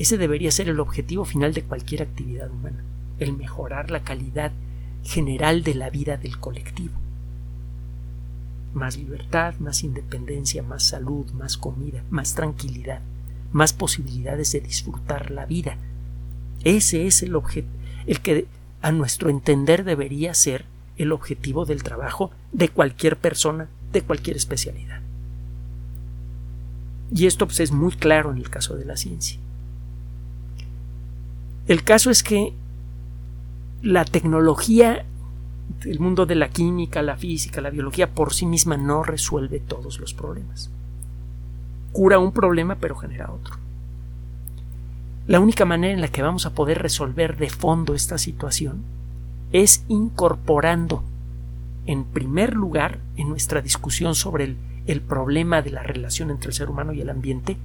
ese 0.01 0.19
debería 0.19 0.51
ser 0.51 0.69
el 0.69 0.81
objetivo 0.81 1.25
final 1.25 1.55
de 1.55 1.63
cualquier 1.63 2.03
actividad 2.03 2.51
humana, 2.51 2.83
el 3.19 3.37
mejorar 3.37 3.91
la 3.91 4.01
calidad 4.01 4.53
general 5.05 5.63
de 5.63 5.75
la 5.75 5.91
vida 5.91 6.17
del 6.17 6.39
colectivo 6.39 7.01
más 8.75 8.97
libertad, 8.97 9.55
más 9.59 9.83
independencia, 9.83 10.63
más 10.63 10.85
salud, 10.85 11.27
más 11.33 11.57
comida, 11.57 12.05
más 12.11 12.35
tranquilidad, 12.35 13.01
más 13.53 13.73
posibilidades 13.73 14.53
de 14.53 14.61
disfrutar 14.61 15.31
la 15.31 15.47
vida. 15.47 15.77
Ese 16.65 17.07
es 17.07 17.23
el 17.23 17.35
objeto, 17.35 17.69
el 18.07 18.21
que 18.21 18.47
a 18.83 18.93
nuestro 18.93 19.31
entender 19.31 19.85
debería 19.85 20.35
ser 20.35 20.65
el 20.97 21.13
objetivo 21.13 21.65
del 21.65 21.83
trabajo 21.83 22.31
de 22.53 22.69
cualquier 22.69 23.17
persona, 23.17 23.69
de 23.93 24.03
cualquier 24.03 24.37
especialidad. 24.37 25.01
Y 27.13 27.27
esto 27.27 27.47
pues, 27.47 27.61
es 27.61 27.73
muy 27.73 27.93
claro 27.93 28.31
en 28.31 28.39
el 28.39 28.51
caso 28.51 28.77
de 28.77 28.85
la 28.85 28.97
ciencia. 28.97 29.41
El 31.67 31.85
caso 31.85 32.11
es 32.11 32.23
que 32.23 32.53
la 33.83 34.05
tecnología 34.05 35.05
el 35.85 36.01
mundo 36.01 36.27
de 36.27 36.35
la 36.35 36.49
química, 36.49 37.03
la 37.03 37.17
física, 37.17 37.61
la 37.61 37.71
biología 37.71 38.11
por 38.11 38.35
sí 38.35 38.47
misma 38.47 38.77
no 38.77 39.03
resuelve 39.03 39.61
todos 39.61 39.99
los 39.99 40.15
problemas. 40.15 40.71
Cura 41.93 42.19
un 42.19 42.33
problema 42.33 42.77
pero 42.77 42.97
genera 42.97 43.33
otro. 43.33 43.57
La 45.27 45.41
única 45.41 45.65
manera 45.65 45.95
en 45.95 46.01
la 46.01 46.09
que 46.09 46.23
vamos 46.23 46.47
a 46.47 46.55
poder 46.55 46.83
resolver 46.83 47.37
de 47.37 47.51
fondo 47.51 47.95
esta 47.95 48.19
situación 48.19 48.83
es 49.53 49.85
incorporando, 49.89 51.03
en 51.87 52.05
primer 52.05 52.55
lugar, 52.55 52.99
en 53.17 53.29
nuestra 53.29 53.61
discusión 53.61 54.15
sobre 54.15 54.45
el, 54.45 54.57
el 54.87 55.01
problema 55.01 55.63
de 55.63 55.71
la 55.71 55.83
relación 55.83 56.31
entre 56.31 56.49
el 56.49 56.55
ser 56.55 56.69
humano 56.69 56.93
y 56.93 57.01
el 57.01 57.11
ambiente, 57.11 57.57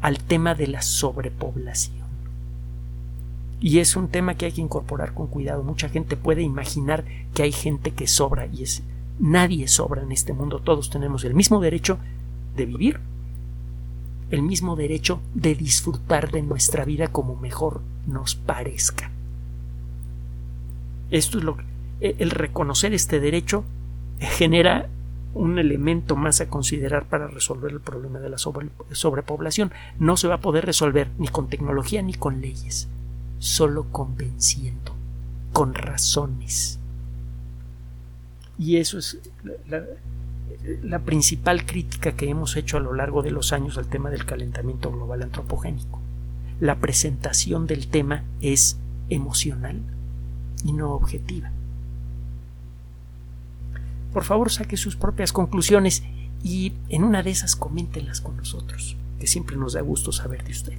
al 0.00 0.18
tema 0.18 0.54
de 0.54 0.66
la 0.66 0.82
sobrepoblación. 0.82 1.99
Y 3.60 3.78
es 3.78 3.94
un 3.94 4.08
tema 4.08 4.34
que 4.34 4.46
hay 4.46 4.52
que 4.52 4.62
incorporar 4.62 5.12
con 5.12 5.26
cuidado. 5.26 5.62
Mucha 5.62 5.90
gente 5.90 6.16
puede 6.16 6.42
imaginar 6.42 7.04
que 7.34 7.42
hay 7.42 7.52
gente 7.52 7.90
que 7.90 8.06
sobra 8.06 8.46
y 8.46 8.62
es 8.62 8.82
nadie 9.18 9.68
sobra 9.68 10.02
en 10.02 10.12
este 10.12 10.32
mundo. 10.32 10.60
Todos 10.60 10.88
tenemos 10.88 11.24
el 11.24 11.34
mismo 11.34 11.60
derecho 11.60 11.98
de 12.56 12.64
vivir, 12.64 13.00
el 14.30 14.42
mismo 14.42 14.76
derecho 14.76 15.20
de 15.34 15.54
disfrutar 15.54 16.30
de 16.30 16.40
nuestra 16.42 16.86
vida 16.86 17.08
como 17.08 17.36
mejor 17.36 17.82
nos 18.06 18.34
parezca. 18.34 19.10
Esto 21.10 21.38
es 21.38 21.44
lo 21.44 21.58
que 21.58 21.64
e, 22.00 22.16
el 22.18 22.30
reconocer 22.30 22.94
este 22.94 23.20
derecho 23.20 23.64
genera 24.20 24.88
un 25.34 25.58
elemento 25.58 26.16
más 26.16 26.40
a 26.40 26.48
considerar 26.48 27.06
para 27.06 27.28
resolver 27.28 27.72
el 27.72 27.80
problema 27.80 28.20
de 28.20 28.30
la 28.30 28.38
sobrepoblación. 28.38 29.70
No 29.98 30.16
se 30.16 30.28
va 30.28 30.36
a 30.36 30.40
poder 30.40 30.64
resolver 30.64 31.10
ni 31.18 31.28
con 31.28 31.48
tecnología 31.48 32.00
ni 32.00 32.14
con 32.14 32.40
leyes 32.40 32.88
solo 33.40 33.86
convenciendo, 33.90 34.94
con 35.52 35.74
razones. 35.74 36.78
Y 38.58 38.76
eso 38.76 38.98
es 38.98 39.18
la, 40.82 40.98
principal 41.00 41.64
crítica 41.64 42.12
que 42.12 42.28
hemos 42.28 42.56
hecho 42.56 42.76
a 42.76 42.80
lo 42.80 42.92
largo 42.92 43.22
de 43.22 43.30
los 43.30 43.52
años 43.52 43.78
al 43.78 43.88
tema 43.88 44.10
del 44.10 44.26
calentamiento 44.26 44.92
global 44.92 45.22
antropogénico. 45.22 45.98
La 46.60 46.76
presentación 46.76 47.66
del 47.66 47.88
tema 47.88 48.22
es 48.42 48.76
emocional 49.08 49.80
y 50.62 50.74
no 50.74 50.92
objetiva. 50.92 51.50
Por 54.12 54.24
favor, 54.24 54.50
saque 54.50 54.76
sus 54.76 54.96
propias 54.96 55.32
conclusiones 55.32 56.02
y 56.42 56.74
en 56.90 57.04
una 57.04 57.22
de 57.22 57.30
esas 57.30 57.56
coméntenlas 57.56 58.20
con 58.20 58.36
nosotros, 58.36 58.96
que 59.18 59.26
siempre 59.26 59.56
nos 59.56 59.72
da 59.72 59.80
gusto 59.80 60.12
saber 60.12 60.44
de 60.44 60.50
usted. 60.50 60.78